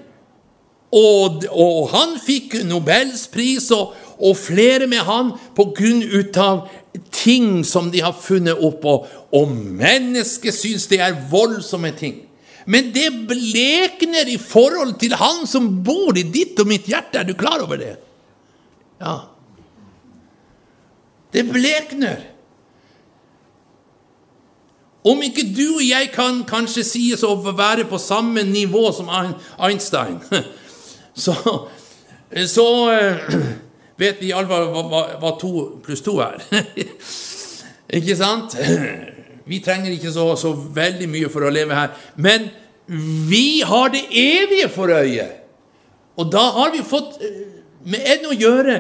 Og, 0.96 1.44
og 1.52 1.90
han 1.92 2.16
fikk 2.22 2.62
Nobels 2.66 3.26
pris, 3.32 3.68
og, 3.76 3.94
og, 4.16 4.38
flere 4.40 4.88
med 4.88 5.04
han, 5.06 5.34
på 5.58 5.68
grunn 5.76 6.04
av 6.40 6.70
ting 7.12 7.66
som 7.68 7.90
de 7.92 8.04
har 8.06 8.16
funnet 8.16 8.62
opp. 8.64 8.86
Og, 8.88 9.10
og 9.36 9.52
mennesket 9.52 10.56
syns 10.56 10.88
det 10.92 11.02
er 11.04 11.18
voldsomme 11.32 11.92
ting. 12.00 12.22
Men 12.66 12.90
det 12.94 13.12
blekner 13.30 14.30
i 14.30 14.38
forhold 14.42 14.96
til 15.02 15.14
han 15.20 15.46
som 15.48 15.70
bor 15.86 16.18
i 16.18 16.26
ditt 16.34 16.58
og 16.62 16.70
mitt 16.70 16.88
hjerte. 16.90 17.22
Er 17.22 17.28
du 17.28 17.36
klar 17.38 17.62
over 17.62 17.78
det? 17.78 17.94
Ja. 19.02 19.20
Det 21.34 21.44
blekner. 21.52 22.24
Om 25.06 25.22
ikke 25.22 25.44
du 25.54 25.76
og 25.76 25.84
jeg 25.86 26.10
kan 26.16 26.42
kanskje 26.50 26.84
sies 26.88 27.24
å 27.24 27.36
være 27.46 27.86
på 27.86 28.00
samme 28.02 28.42
nivå 28.48 28.88
som 28.96 29.12
Einstein, 29.14 30.18
så, 31.26 31.36
så 32.50 32.66
eh, 32.90 33.28
vet 34.02 34.24
vi 34.24 34.32
iallfall 34.32 34.72
hva, 34.72 34.86
hva, 34.90 35.04
hva 35.22 35.34
to 35.38 35.52
pluss 35.86 36.02
to 36.02 36.18
er. 36.26 36.42
Ikke 38.00 38.18
sant? 38.18 38.58
Vi 39.46 39.62
trenger 39.64 39.94
ikke 39.94 40.14
så, 40.14 40.28
så 40.40 40.54
veldig 40.54 41.10
mye 41.12 41.32
for 41.34 41.46
å 41.46 41.54
leve 41.54 41.78
her. 41.78 41.96
Men 42.16 42.50
vi 43.30 43.62
har 43.66 43.94
det 43.94 44.06
evige 44.10 44.70
for 44.74 44.94
øye. 44.94 45.28
Og 46.18 46.30
da 46.32 46.44
har 46.60 46.72
vi 46.74 46.86
fått 46.86 47.20
eh, 47.22 47.42
med 47.86 48.06
en 48.16 48.30
å 48.32 48.38
gjøre 48.38 48.78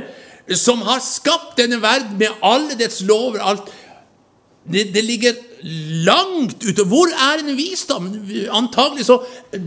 som 0.57 0.83
har 0.85 1.01
skapt 1.01 1.57
denne 1.57 1.81
verden 1.81 2.17
med 2.19 2.45
alle 2.45 2.77
dets 2.77 3.01
lover. 3.05 3.41
alt. 3.41 3.69
Det, 4.65 4.87
det 4.93 5.03
ligger 5.05 5.35
langt 6.05 6.63
ute. 6.63 6.83
Hvor 6.85 7.09
er 7.09 7.41
en 7.41 7.57
visdom? 7.57 8.07
Antagelig 8.53 9.07
så 9.07 9.19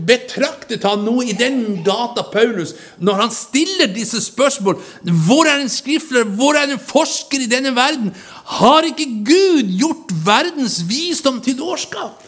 betraktet 0.07 0.83
han 0.87 1.03
noe 1.03 1.25
i 1.27 1.35
den 1.35 1.81
gata 1.83 2.23
Paulus 2.31 2.73
når 3.03 3.23
han 3.23 3.33
stiller 3.35 3.91
disse 3.95 4.21
spørsmål. 4.23 4.79
Hvor 5.27 5.47
er 5.47 5.59
en 5.59 5.71
skriftlærer? 5.71 6.31
Hvor 6.39 6.59
er 6.59 6.71
en 6.71 6.79
forsker 6.79 7.43
i 7.43 7.51
denne 7.51 7.75
verden? 7.75 8.13
Har 8.49 8.87
ikke 8.87 9.05
Gud 9.27 9.69
gjort 9.77 10.09
verdens 10.25 10.81
visdom 10.89 11.37
til 11.45 11.57
dårskap? 11.59 12.25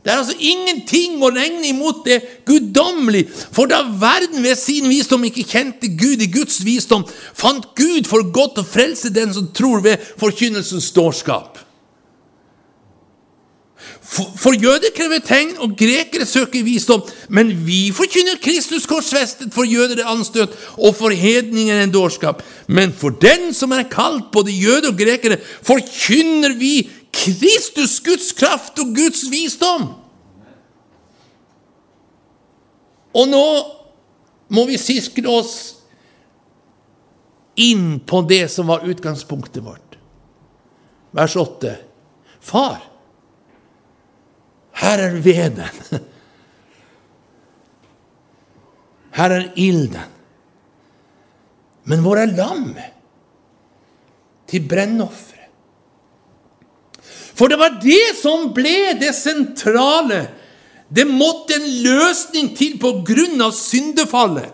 Det 0.00 0.08
er 0.08 0.22
altså 0.22 0.34
ingenting 0.40 1.20
å 1.20 1.28
regne 1.28 1.68
imot 1.68 2.06
det 2.08 2.22
guddommelige. 2.48 3.28
For 3.52 3.68
da 3.68 3.82
verden 4.00 4.40
ved 4.42 4.56
sin 4.56 4.88
visdom 4.88 5.26
ikke 5.28 5.44
kjente 5.44 5.90
Gud 5.92 6.24
i 6.24 6.30
Guds 6.32 6.62
visdom, 6.64 7.04
fant 7.36 7.68
Gud 7.76 8.08
for 8.08 8.24
godt 8.32 8.62
å 8.62 8.66
frelse 8.66 9.12
den 9.12 9.34
som 9.36 9.50
tror 9.54 9.84
ved 9.84 10.00
forkynnelsens 10.20 10.88
dårskap. 10.96 11.60
For, 14.10 14.26
for 14.34 14.56
jøder 14.58 14.90
krever 14.96 15.20
tegn, 15.22 15.52
og 15.62 15.76
grekere 15.78 16.26
søker 16.26 16.64
visdom. 16.66 17.04
Men 17.30 17.52
vi 17.66 17.92
forkynner 17.94 18.40
Kristus 18.42 18.88
korsfestet, 18.90 19.52
for 19.54 19.68
jøder 19.68 20.02
er 20.02 20.10
anstøt, 20.10 20.56
og 20.74 20.96
for 20.98 21.14
hedninger 21.14 21.78
en 21.84 21.94
dårskap. 21.94 22.42
Men 22.66 22.90
for 22.90 23.14
den 23.22 23.54
som 23.54 23.70
er 23.76 23.86
kalt, 23.92 24.32
både 24.34 24.56
jøde 24.56 24.90
og 24.90 24.98
grekere, 24.98 25.38
forkynner 25.62 26.56
vi 26.58 26.88
Kristus, 27.14 28.00
Guds 28.02 28.32
kraft 28.34 28.82
og 28.82 28.90
Guds 28.98 29.22
visdom. 29.30 29.92
Og 33.14 33.30
nå 33.30 33.46
må 34.50 34.66
vi 34.66 34.78
sirkle 34.78 35.30
oss 35.30 35.56
inn 37.60 38.00
på 38.06 38.24
det 38.26 38.48
som 38.50 38.70
var 38.70 38.86
utgangspunktet 38.90 39.62
vårt. 39.62 39.98
Vers 41.14 41.38
8. 41.38 41.78
Far, 42.40 42.89
her 44.80 45.02
er 45.04 45.16
veden. 45.20 45.60
Her 49.16 49.34
er 49.36 49.50
ilden. 49.56 50.16
Men 51.84 52.04
hvor 52.04 52.20
er 52.20 52.30
lammet 52.36 52.92
til 54.48 54.64
brennofferet? 54.68 55.36
For 57.34 57.48
det 57.48 57.58
var 57.60 57.78
det 57.80 58.16
som 58.20 58.50
ble 58.56 58.92
det 59.00 59.14
sentrale. 59.16 60.26
Det 60.92 61.06
måtte 61.08 61.56
en 61.56 61.68
løsning 61.84 62.50
til 62.58 62.76
på 62.82 63.00
grunn 63.06 63.40
av 63.40 63.54
syndefallet. 63.56 64.50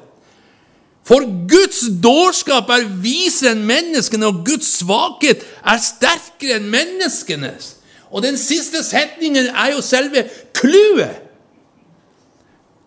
For 1.06 1.22
Guds 1.50 1.84
dårskap 2.02 2.70
er 2.74 2.88
visere 3.02 3.54
enn 3.54 3.62
menneskene, 3.66 4.26
og 4.26 4.42
Guds 4.46 4.72
svakhet 4.80 5.44
er 5.62 5.82
sterkere 5.82 6.58
enn 6.58 6.70
menneskenes. 6.70 7.75
Og 8.10 8.22
den 8.22 8.38
siste 8.38 8.84
setningen 8.86 9.48
er 9.50 9.72
jo 9.74 9.82
selve 9.84 10.24
clouet. 10.56 11.22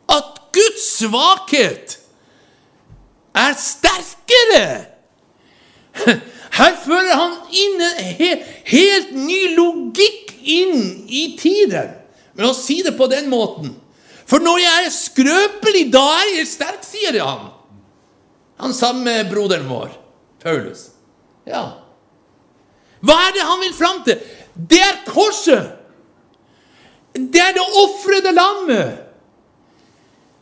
At 0.09 0.39
Guds 0.55 0.85
svakhet 0.97 1.99
er 3.35 3.53
sterkere. 3.59 4.65
Her 6.59 6.75
fører 6.85 7.13
han 7.13 7.35
inn 7.53 7.83
en 7.85 8.47
helt 8.71 9.11
ny 9.15 9.39
logikk 9.53 10.33
inn 10.39 11.05
i 11.05 11.23
tiden 11.37 11.91
Men 12.33 12.49
å 12.49 12.55
si 12.55 12.79
det 12.85 12.95
på 12.97 13.09
den 13.11 13.27
måten. 13.29 13.73
For 14.29 14.41
når 14.41 14.61
jeg 14.61 14.85
er 14.85 14.93
skrøpelig, 14.93 15.83
da 15.93 16.05
er 16.21 16.29
jeg 16.37 16.47
sterk, 16.47 16.83
sier 16.85 17.17
han. 17.19 17.49
Han 18.61 18.75
samme 18.77 19.15
broderen 19.29 19.67
vår, 19.67 19.91
Paulus. 20.43 20.85
Ja. 21.49 21.63
Hva 23.03 23.15
er 23.25 23.35
det 23.35 23.47
han 23.47 23.61
vil 23.63 23.73
fram 23.75 24.03
til? 24.05 24.21
Det 24.67 24.79
er 24.79 24.97
korset! 25.07 25.75
Det 27.13 27.41
er 27.41 27.55
det 27.55 27.63
ofrede 27.83 28.33
lammet! 28.35 28.97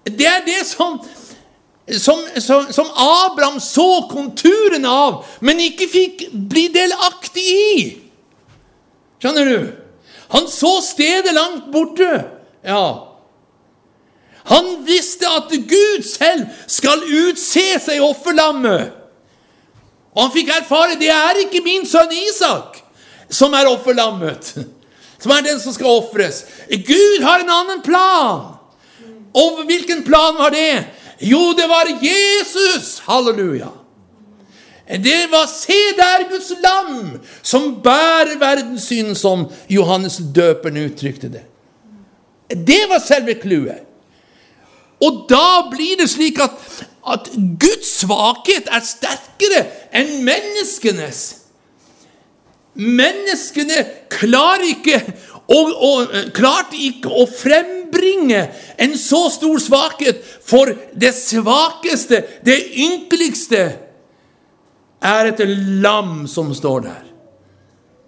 Det 0.08 0.28
er 0.28 0.46
det 0.46 0.66
som 0.66 1.00
som, 2.00 2.20
som, 2.36 2.74
som, 2.74 2.88
Abraham 2.96 3.60
så 3.60 4.10
konturene 4.12 4.90
av, 4.92 5.22
men 5.40 5.62
ikke 5.64 5.88
fikk 5.88 6.24
bli 6.52 6.66
delaktig 6.74 7.46
i. 7.48 7.76
Skjønner 9.24 9.48
du? 9.48 9.70
Han 10.36 10.50
så 10.52 10.74
stedet 10.84 11.32
langt 11.32 11.70
borte. 11.72 12.10
Ja. 12.68 13.08
Han 14.52 14.68
visste 14.88 15.32
at 15.32 15.48
Gud 15.52 16.04
selv 16.04 16.52
skal 16.68 17.06
utse 17.08 17.64
seg 17.86 18.04
offerlammet. 18.04 18.92
Og 20.12 20.26
han 20.26 20.36
fikk 20.36 20.52
erfare 20.58 21.00
det 21.00 21.14
er 21.14 21.40
ikke 21.46 21.64
min 21.64 21.88
sønn 21.88 22.12
Isak 22.12 22.82
som 23.30 23.54
er 23.54 23.70
offerlammet, 23.70 24.54
som 25.22 25.34
er 25.36 25.48
den 25.48 25.60
som 25.60 25.76
skal 25.76 26.00
ofres. 26.04 26.44
Gud 26.70 27.26
har 27.26 27.44
en 27.44 27.56
annen 27.62 27.82
plan. 27.86 28.54
Og 29.38 29.66
hvilken 29.68 30.04
plan 30.06 30.38
var 30.40 30.54
det? 30.56 30.86
Jo, 31.20 31.54
det 31.58 31.68
var 31.70 31.90
Jesus! 32.02 33.00
Halleluja! 33.06 33.70
Det 34.88 35.28
var 35.32 35.48
Se 35.52 35.76
der, 35.98 36.30
Guds 36.30 36.50
lam, 36.64 37.20
som 37.44 37.74
bærer 37.84 38.38
verdenssynden, 38.40 39.16
som 39.16 39.50
Johannes 39.70 40.22
døperen 40.36 40.78
uttrykte 40.86 41.28
det. 41.28 41.44
Det 42.48 42.86
var 42.90 43.04
selve 43.04 43.36
clouet. 43.42 43.84
Og 45.04 45.26
da 45.30 45.68
blir 45.70 46.00
det 46.00 46.08
slik 46.10 46.40
at, 46.42 46.56
at 47.04 47.28
Guds 47.60 47.90
svakhet 48.00 48.72
er 48.72 48.86
sterkere 48.86 49.66
enn 49.94 50.24
menneskenes. 50.26 51.37
Menneskene 52.78 53.82
klarer 54.14 54.68
ikke 54.70 55.00
og, 55.48 55.72
og, 55.72 56.16
klarte 56.36 56.78
ikke 56.80 57.10
å 57.10 57.26
frembringe 57.30 58.42
en 58.78 58.96
så 59.00 59.28
stor 59.32 59.62
svakhet, 59.64 60.20
for 60.22 60.74
det 60.94 61.14
svakeste, 61.16 62.22
det 62.46 62.58
ynkeligste, 62.84 63.64
er 64.98 65.30
et 65.30 65.44
lam 65.84 66.26
som 66.30 66.50
står 66.58 66.84
der. 66.88 67.04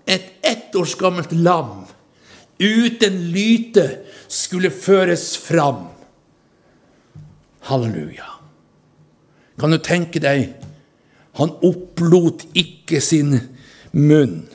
Et 0.09 0.32
ett 0.43 0.76
års 0.76 0.95
gammelt 0.97 1.32
lam 1.38 1.86
uten 2.59 3.20
lyte 3.32 3.86
skulle 4.28 4.72
føres 4.74 5.32
fram. 5.39 5.86
Halleluja. 7.70 8.26
Kan 9.59 9.76
du 9.76 9.80
tenke 9.84 10.20
deg, 10.24 10.55
han 11.39 11.53
opplot 11.63 12.47
ikke 12.57 12.99
sin 13.03 13.38
munn 13.93 14.49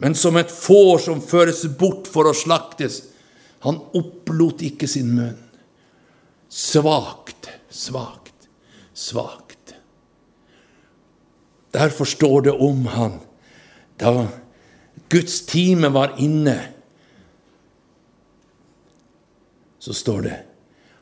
men 0.00 0.16
som 0.16 0.36
et 0.40 0.52
får 0.52 1.04
som 1.06 1.20
føres 1.20 1.62
bort 1.78 2.08
for 2.08 2.28
å 2.28 2.36
slaktes. 2.36 3.02
Han 3.66 3.82
opplot 3.96 4.62
ikke 4.64 4.88
sin 4.88 5.12
munn. 5.12 5.38
Svakt, 6.48 7.50
svakt, 7.68 8.48
svakt. 8.96 9.74
Derfor 11.76 12.08
står 12.08 12.48
det 12.48 12.54
om 12.56 12.86
han 12.90 13.20
da 14.00 14.26
Guds 15.12 15.42
time 15.46 15.92
var 15.92 16.16
inne. 16.18 16.56
Så 19.78 19.94
står 19.96 20.24
det 20.26 20.38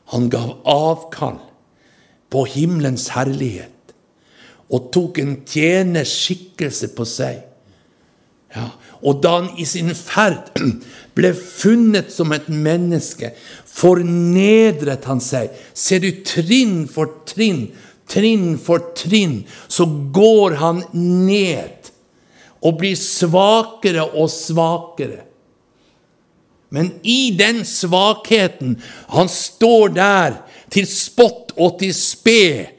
han 0.09 0.29
gav 0.33 0.55
avkall 0.65 1.37
på 2.33 2.43
himmelens 2.49 3.11
herlighet 3.13 3.93
og 4.73 4.89
tok 4.93 5.19
en 5.21 5.35
tjeners 5.45 6.11
skikkelse 6.25 6.91
på 6.97 7.05
seg. 7.09 7.43
Ja, 8.55 8.71
og 9.05 9.21
da 9.21 9.35
han 9.37 9.51
i 9.61 9.65
sin 9.69 9.91
ferd 9.93 10.49
ble 11.17 11.33
funnet 11.37 12.09
som 12.13 12.33
et 12.33 12.49
menneske, 12.49 13.33
fornedret 13.69 15.05
han 15.09 15.21
seg. 15.23 15.53
Ser 15.77 16.01
du 16.03 16.09
trinn 16.25 16.83
for 16.89 17.21
trinn, 17.29 17.67
trinn 18.09 18.55
for 18.61 18.91
trinn, 18.97 19.43
så 19.69 19.85
går 20.15 20.57
han 20.63 20.83
ned 20.97 21.91
og 22.59 22.79
blir 22.81 22.97
svakere 22.99 24.03
og 24.09 24.31
svakere. 24.33 25.23
Men 26.69 26.91
i 27.01 27.31
den 27.33 27.63
svakheten 27.65 28.75
Han 29.09 29.29
står 29.29 29.93
der 29.95 30.35
til 30.69 30.85
spott 30.85 31.55
og 31.57 31.79
til 31.79 31.95
spe, 31.97 32.69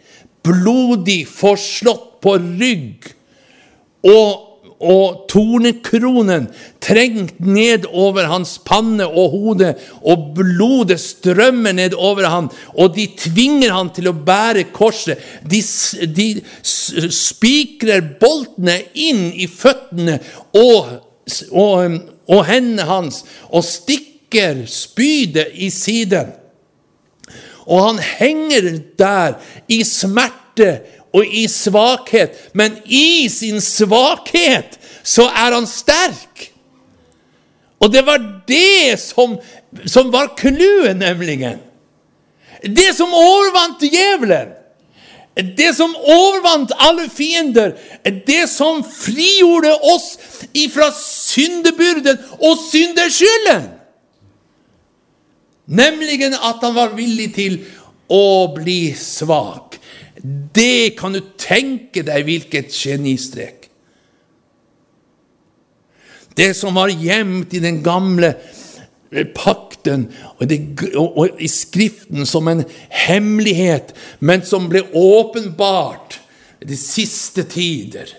blodig 0.46 1.24
forslått 1.26 2.20
på 2.22 2.36
rygg. 2.38 3.08
Og 4.06 4.49
og 4.81 5.26
tornekronen 5.28 6.47
trengt 6.81 7.37
ned 7.45 7.85
over 7.93 8.31
hans 8.31 8.55
panne 8.64 9.05
og 9.05 9.35
hode, 9.35 9.74
og 10.01 10.31
blodet 10.39 10.97
strømmer 11.01 11.76
ned 11.76 11.97
over 11.99 12.28
ham, 12.33 12.49
og 12.72 12.97
de 12.97 13.05
tvinger 13.18 13.74
han 13.76 13.93
til 13.93 14.09
å 14.09 14.16
bære 14.16 14.70
korset. 14.72 15.20
De, 15.45 15.61
de 16.16 16.28
spikrer 16.64 18.05
boltene 18.20 18.78
inn 18.97 19.28
i 19.37 19.49
føttene 19.51 20.16
og, 20.57 20.97
og, 21.53 22.01
og 22.31 22.45
hendene 22.49 22.89
hans 22.89 23.24
og 23.51 23.66
stikker 23.68 24.64
spydet 24.70 25.53
i 25.61 25.68
siden. 25.74 26.33
Og 27.70 27.85
han 27.85 28.01
henger 28.01 28.72
der 28.99 29.37
i 29.70 29.83
smerte 29.87 30.81
og 31.12 31.26
i 31.26 31.46
svakhet, 31.50 32.36
men 32.54 32.76
i 32.84 33.28
sin 33.32 33.61
svakhet 33.61 34.78
så 35.02 35.26
er 35.28 35.56
han 35.56 35.66
sterk. 35.66 36.50
Og 37.80 37.92
det 37.92 38.04
var 38.06 38.20
det 38.48 39.00
som, 39.00 39.38
som 39.88 40.12
var 40.12 40.34
clouet, 40.38 40.96
nemlig. 41.00 41.56
Det 42.62 42.90
som 42.96 43.14
overvant 43.16 43.82
djevelen. 43.82 44.52
Det 45.56 45.70
som 45.76 45.94
overvant 45.96 46.74
alle 46.76 47.08
fiender. 47.08 47.72
Det 48.04 48.44
som 48.52 48.84
frigjorde 48.84 49.72
oss 49.94 50.12
ifra 50.52 50.90
syndebyrden 50.92 52.20
og 52.38 52.61
synderskylden. 52.68 53.70
Nemlig 55.70 56.20
at 56.34 56.61
han 56.61 56.76
var 56.76 56.92
villig 56.98 57.30
til 57.34 57.61
å 58.11 58.50
bli 58.52 58.92
svak. 58.98 59.80
Det 60.54 60.96
kan 60.98 61.14
du 61.16 61.22
tenke 61.40 62.04
deg 62.04 62.26
hvilket 62.26 62.74
genistrek. 62.74 63.68
Det 66.36 66.52
som 66.56 66.76
var 66.76 66.92
gjemt 66.92 67.54
i 67.56 67.62
den 67.62 67.80
gamle 67.84 68.34
eh, 69.10 69.26
pakten 69.34 70.06
og, 70.36 70.44
det, 70.48 70.60
og, 70.94 71.08
og, 71.08 71.40
i 71.42 71.48
Skriften 71.50 72.28
som 72.28 72.48
en 72.48 72.62
hemmelighet, 73.06 73.94
men 74.20 74.44
som 74.46 74.68
ble 74.70 74.84
åpenbart 74.96 76.20
de 76.60 76.76
siste 76.78 77.44
tider. 77.48 78.12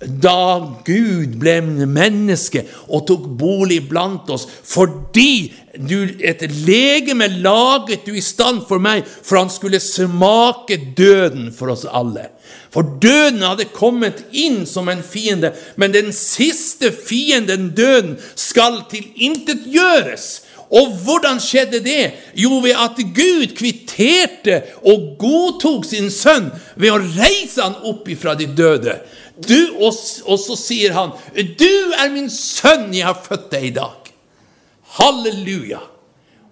Da 0.00 0.80
Gud 0.86 1.34
ble 1.42 1.58
menneske 1.84 2.62
og 2.88 3.04
tok 3.10 3.26
bolig 3.36 3.82
blant 3.90 4.30
oss, 4.32 4.46
fordi 4.48 5.52
du, 5.76 6.08
et 6.24 6.40
legeme 6.64 7.28
laget 7.44 8.06
du 8.08 8.16
i 8.16 8.24
stand 8.24 8.64
for 8.68 8.80
meg, 8.80 9.04
for 9.04 9.42
han 9.42 9.52
skulle 9.52 9.82
smake 9.82 10.80
døden 10.96 11.50
for 11.52 11.74
oss 11.76 11.84
alle. 11.84 12.30
For 12.72 12.96
døden 13.02 13.44
hadde 13.44 13.68
kommet 13.76 14.24
inn 14.32 14.64
som 14.66 14.88
en 14.88 15.04
fiende, 15.04 15.52
men 15.76 15.92
den 15.92 16.14
siste 16.16 16.94
fienden, 16.96 17.74
døden, 17.76 18.16
skal 18.34 18.86
tilintetgjøres. 18.88 20.30
Og 20.70 20.92
hvordan 21.02 21.40
skjedde 21.42 21.80
det? 21.82 22.02
Jo, 22.38 22.60
ved 22.62 22.78
at 22.78 22.98
Gud 23.14 23.56
kvitterte 23.58 24.62
og 24.86 25.16
godtok 25.18 25.84
sin 25.84 26.12
sønn 26.14 26.46
ved 26.78 26.94
å 26.94 27.00
reise 27.18 27.64
han 27.64 27.74
opp 27.90 28.06
ifra 28.08 28.36
de 28.38 28.46
døde. 28.46 29.00
Du, 29.40 29.76
og, 29.80 29.94
og 30.26 30.38
så 30.40 30.56
sier 30.58 30.92
han, 30.92 31.12
'Du 31.34 31.92
er 31.96 32.10
min 32.12 32.30
sønn, 32.30 32.90
jeg 32.94 33.06
har 33.06 33.22
født 33.24 33.50
deg 33.52 33.64
i 33.70 33.74
dag.' 33.76 34.12
Halleluja. 35.00 35.80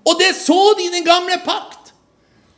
Og 0.06 0.18
det 0.20 0.32
så 0.36 0.74
de 0.78 0.86
i 0.86 0.92
den 0.94 1.04
gamle 1.04 1.40
pakt. 1.44 1.92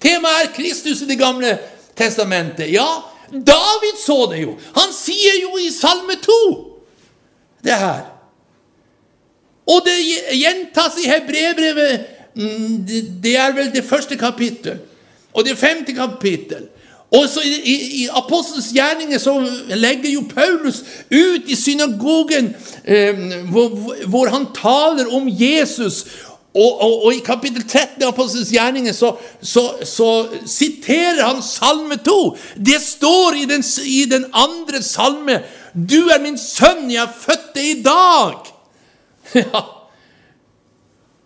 Temaet 0.01 0.45
er 0.45 0.53
Kristus 0.55 1.03
i 1.03 1.09
Det 1.09 1.18
gamle 1.18 1.59
testamentet. 1.97 2.70
Ja, 2.72 3.03
David 3.31 3.99
så 3.99 4.26
det 4.31 4.43
jo. 4.45 4.57
Han 4.76 4.93
sier 4.95 5.41
jo 5.43 5.59
i 5.59 5.70
Salme 5.74 6.16
2 6.22 6.39
det 7.64 7.76
her. 7.76 8.07
Og 9.68 9.85
det 9.85 9.97
gjentas 10.35 10.97
i 10.99 11.09
Hebrebrevet. 11.11 12.07
Mm, 12.35 12.81
det 13.22 13.35
er 13.37 13.53
vel 13.55 13.70
det 13.74 13.85
første 13.85 14.16
kapittel. 14.18 14.81
Og 15.33 15.45
det 15.47 15.59
femte 15.59 15.95
kapittel. 15.95 16.68
Og 17.11 17.26
så 17.28 17.42
i, 17.42 17.74
i, 18.02 18.08
Apostelens 18.14 18.70
gjerninger 18.74 19.18
så 19.18 19.34
legger 19.74 20.12
jo 20.12 20.22
Paulus 20.30 20.82
ut 21.11 21.48
i 21.50 21.56
synagogen 21.58 22.52
eh, 22.84 23.18
hvor, 23.50 23.72
hvor, 24.06 24.30
han 24.30 24.46
taler 24.54 25.11
om 25.11 25.26
Jesus 25.26 26.04
og, 26.54 26.70
og, 26.82 26.94
og, 27.04 27.14
i 27.14 27.22
kapittel 27.26 27.64
13 27.66 28.02
av 28.02 28.12
Apostelens 28.12 28.52
gjerninger 28.54 28.94
så, 28.94 29.16
så, 29.42 29.64
så, 29.86 30.08
siterer 30.46 31.22
han 31.22 31.42
Salme 31.46 31.98
2. 31.98 32.16
Det 32.58 32.78
står 32.82 33.42
i 33.42 33.44
den, 33.50 33.66
i 33.86 34.04
den, 34.11 34.26
andre 34.34 34.82
salme 34.82 35.42
'Du 35.74 36.11
er 36.11 36.22
min 36.22 36.38
sønn, 36.38 36.90
jeg 36.90 37.00
har 37.00 37.14
født 37.14 37.54
deg 37.54 37.74
i 37.74 37.82
dag'. 37.82 38.56
Ja. 39.34 39.62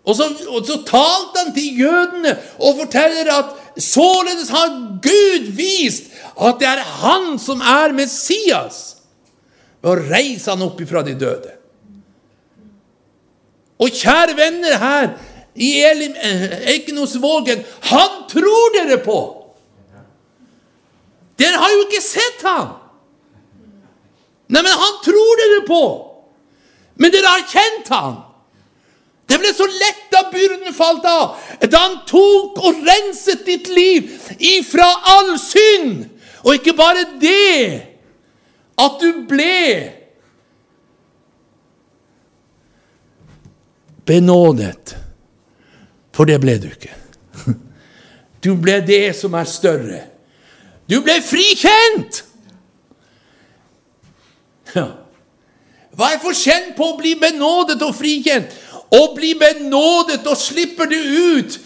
Og 0.05 0.15
så, 0.15 0.27
og 0.47 0.65
så 0.65 0.75
talte 0.85 1.41
han 1.41 1.53
til 1.53 1.79
jødene 1.79 2.35
og 2.59 2.77
forteller 2.83 3.31
at 3.33 3.64
således 3.77 4.49
har 4.49 4.99
Gud 5.03 5.51
vist 5.57 6.11
at 6.35 6.59
det 6.59 6.67
er 6.67 6.83
han 7.01 7.35
som 7.39 7.61
er 7.61 7.95
Messias, 7.95 8.97
ved 9.81 9.91
å 9.91 10.09
reise 10.09 10.51
han 10.51 10.65
opp 10.65 10.81
ifra 10.81 11.03
de 11.05 11.13
døde. 11.19 11.53
Og 13.79 13.91
kjære 13.91 14.37
venner 14.37 14.77
her 14.79 15.09
i 15.55 15.71
Eikenosvågen, 15.83 17.63
han 17.91 18.21
tror 18.31 18.75
dere 18.75 18.99
på! 19.03 19.19
Dere 21.39 21.59
har 21.59 21.73
jo 21.73 21.85
ikke 21.85 22.03
sett 22.03 22.43
ham! 22.47 22.75
Nei, 24.47 24.61
men 24.61 24.71
han 24.71 24.99
tror 25.03 25.41
dere 25.41 25.63
på! 25.67 25.83
Men 27.01 27.11
dere 27.11 27.33
har 27.33 27.47
kjent 27.51 27.91
ham! 27.91 28.17
Det 29.25 29.39
ble 29.41 29.51
så 29.57 29.65
lett 29.65 30.05
da 30.13 30.21
byrden 30.29 30.73
falt 30.75 31.05
av, 31.09 31.37
da 31.65 31.81
han 31.81 31.97
tok 32.05 32.59
og 32.61 32.81
renset 32.85 33.41
ditt 33.47 33.69
liv 33.73 34.11
ifra 34.37 34.85
all 35.15 35.33
synd. 35.41 36.05
Og 36.45 36.59
ikke 36.59 36.75
bare 36.77 37.07
det, 37.17 37.81
at 38.77 38.99
du 39.01 39.23
ble 39.25 39.55
benådet. 44.05 44.95
For 46.15 46.29
det 46.29 46.37
ble 46.43 46.59
du 46.61 46.69
ikke. 46.71 46.93
Du 48.45 48.51
ble 48.61 48.75
det 48.85 49.15
som 49.17 49.33
er 49.33 49.47
større. 49.49 50.03
Du 50.85 50.99
ble 51.01 51.15
frikjent! 51.25 52.19
Ja. 54.75 54.83
Hva 55.95 56.11
er 56.11 56.21
forskjellen 56.21 56.75
på 56.77 56.91
å 56.91 56.97
bli 56.99 57.15
benådet 57.17 57.79
og 57.81 57.95
frikjent? 57.97 58.53
Å 58.95 59.01
bli 59.15 59.33
benådet, 59.39 60.21
da 60.25 60.35
slipper 60.37 60.89
du 60.91 60.97
ut. 61.35 61.59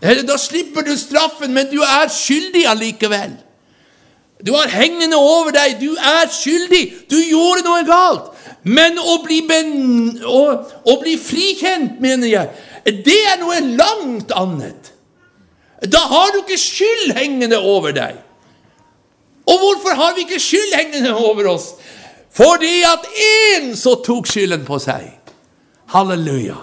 Eller 0.00 0.22
da 0.28 0.36
slipper 0.38 0.84
du 0.86 0.94
straffen, 0.98 1.54
men 1.56 1.70
du 1.70 1.80
er 1.82 2.10
skyldig 2.12 2.66
allikevel. 2.68 3.32
Du 4.44 4.52
har 4.52 4.68
hengende 4.68 5.16
over 5.16 5.54
deg. 5.56 5.78
Du 5.80 5.96
er 5.96 6.28
skyldig. 6.30 6.82
Du 7.10 7.16
gjorde 7.16 7.64
noe 7.64 7.84
galt. 7.88 8.34
Men 8.66 8.98
å 9.00 9.20
bli, 9.24 9.40
ben, 9.46 9.72
å, 10.26 10.42
å 10.84 10.96
bli 11.00 11.14
frikjent, 11.20 12.00
mener 12.02 12.28
jeg, 12.28 12.52
det 13.06 13.18
er 13.32 13.40
noe 13.40 13.60
langt 13.78 14.34
annet. 14.36 14.92
Da 15.86 16.02
har 16.10 16.32
du 16.34 16.40
ikke 16.42 16.58
skyld 16.60 17.14
hengende 17.16 17.60
over 17.62 17.94
deg. 17.96 18.18
Og 19.46 19.60
hvorfor 19.62 19.94
har 19.94 20.16
vi 20.16 20.26
ikke 20.26 20.42
skyld 20.42 20.74
hengende 20.74 21.14
over 21.14 21.52
oss? 21.54 21.72
Fordi 22.36 22.80
at 22.84 23.06
én 23.22 23.70
så 23.78 23.94
tok 24.04 24.26
skylden 24.28 24.66
på 24.66 24.80
seg. 24.82 25.06
Halleluja. 25.94 26.58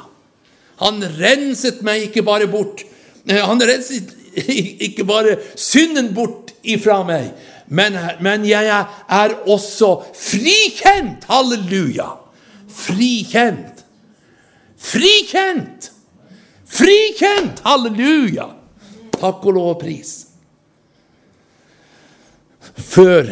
Han 0.82 1.04
renset 1.20 1.84
meg 1.86 2.08
ikke 2.10 2.24
bare 2.26 2.48
bort 2.50 2.82
eh, 3.28 3.40
Han 3.44 3.62
renset 3.62 4.14
ikke 4.88 5.06
bare 5.06 5.38
synden 5.60 6.10
bort 6.16 6.56
ifra 6.64 7.04
meg, 7.06 7.30
men, 7.70 7.98
men 8.24 8.46
jeg 8.48 8.66
er 8.66 9.36
også 9.52 9.92
frikjent. 10.18 11.28
Halleluja! 11.30 12.08
Frikjent. 12.74 13.84
Frikjent! 14.82 15.92
Frikjent! 16.66 17.62
Halleluja! 17.68 18.50
Takk 19.20 19.46
og 19.46 19.58
lov 19.58 19.70
og 19.76 19.82
pris. 19.84 20.16
Før 22.74 23.30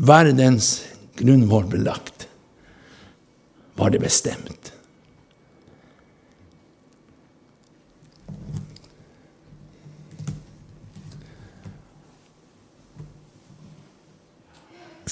verdens 0.00 0.72
grunnvoll 1.20 1.68
ble 1.70 1.84
lagt, 1.84 2.26
var 3.76 3.92
det 3.92 4.00
bestemt. 4.02 4.59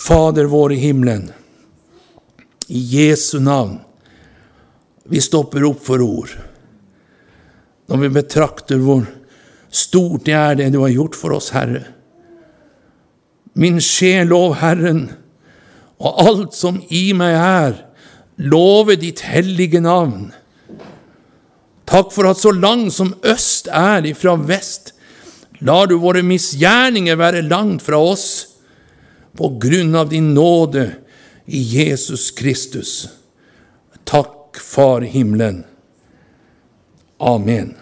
Fader 0.08 0.44
vår 0.44 0.72
i 0.72 0.76
himmelen. 0.76 1.32
I 2.66 2.78
Jesu 2.78 3.40
navn. 3.40 3.78
Vi 5.04 5.20
stopper 5.20 5.64
opp 5.68 5.82
for 5.84 6.00
ord. 6.00 6.30
Når 7.92 8.00
vi 8.00 8.08
betrakter 8.16 8.80
hvor 8.80 9.04
stort 9.68 10.24
det 10.24 10.38
er 10.38 10.56
det 10.56 10.70
du 10.72 10.80
har 10.80 10.94
gjort 10.94 11.18
for 11.18 11.36
oss, 11.36 11.50
Herre. 11.52 11.84
Min 13.52 13.82
sjel, 13.84 14.32
lov 14.32 14.56
Herren, 14.62 15.10
og 16.00 16.24
alt 16.24 16.56
som 16.56 16.80
i 16.88 17.10
meg 17.12 17.36
er, 17.36 17.78
love 18.40 18.96
ditt 18.96 19.26
hellige 19.28 19.84
navn. 19.84 20.30
Takk 21.84 22.14
for 22.16 22.32
at 22.32 22.40
så 22.40 22.56
langt 22.56 22.96
som 22.96 23.12
øst 23.28 23.68
er 23.68 24.08
ifra 24.08 24.40
vest, 24.40 24.94
lar 25.60 25.92
du 25.92 25.98
våre 26.00 26.24
misgjerninger 26.24 27.26
være 27.28 27.50
langt 27.50 27.84
fra 27.84 28.00
oss 28.00 28.30
på 29.38 29.58
grunn 29.58 29.94
av 29.94 30.08
din 30.08 30.34
nåde 30.34 30.90
i 31.44 31.58
Jesus 31.58 32.30
Kristus. 32.30 33.08
Takk 34.04 34.56
Far 34.56 35.00
himmelen. 35.00 35.64
Amen. 37.18 37.74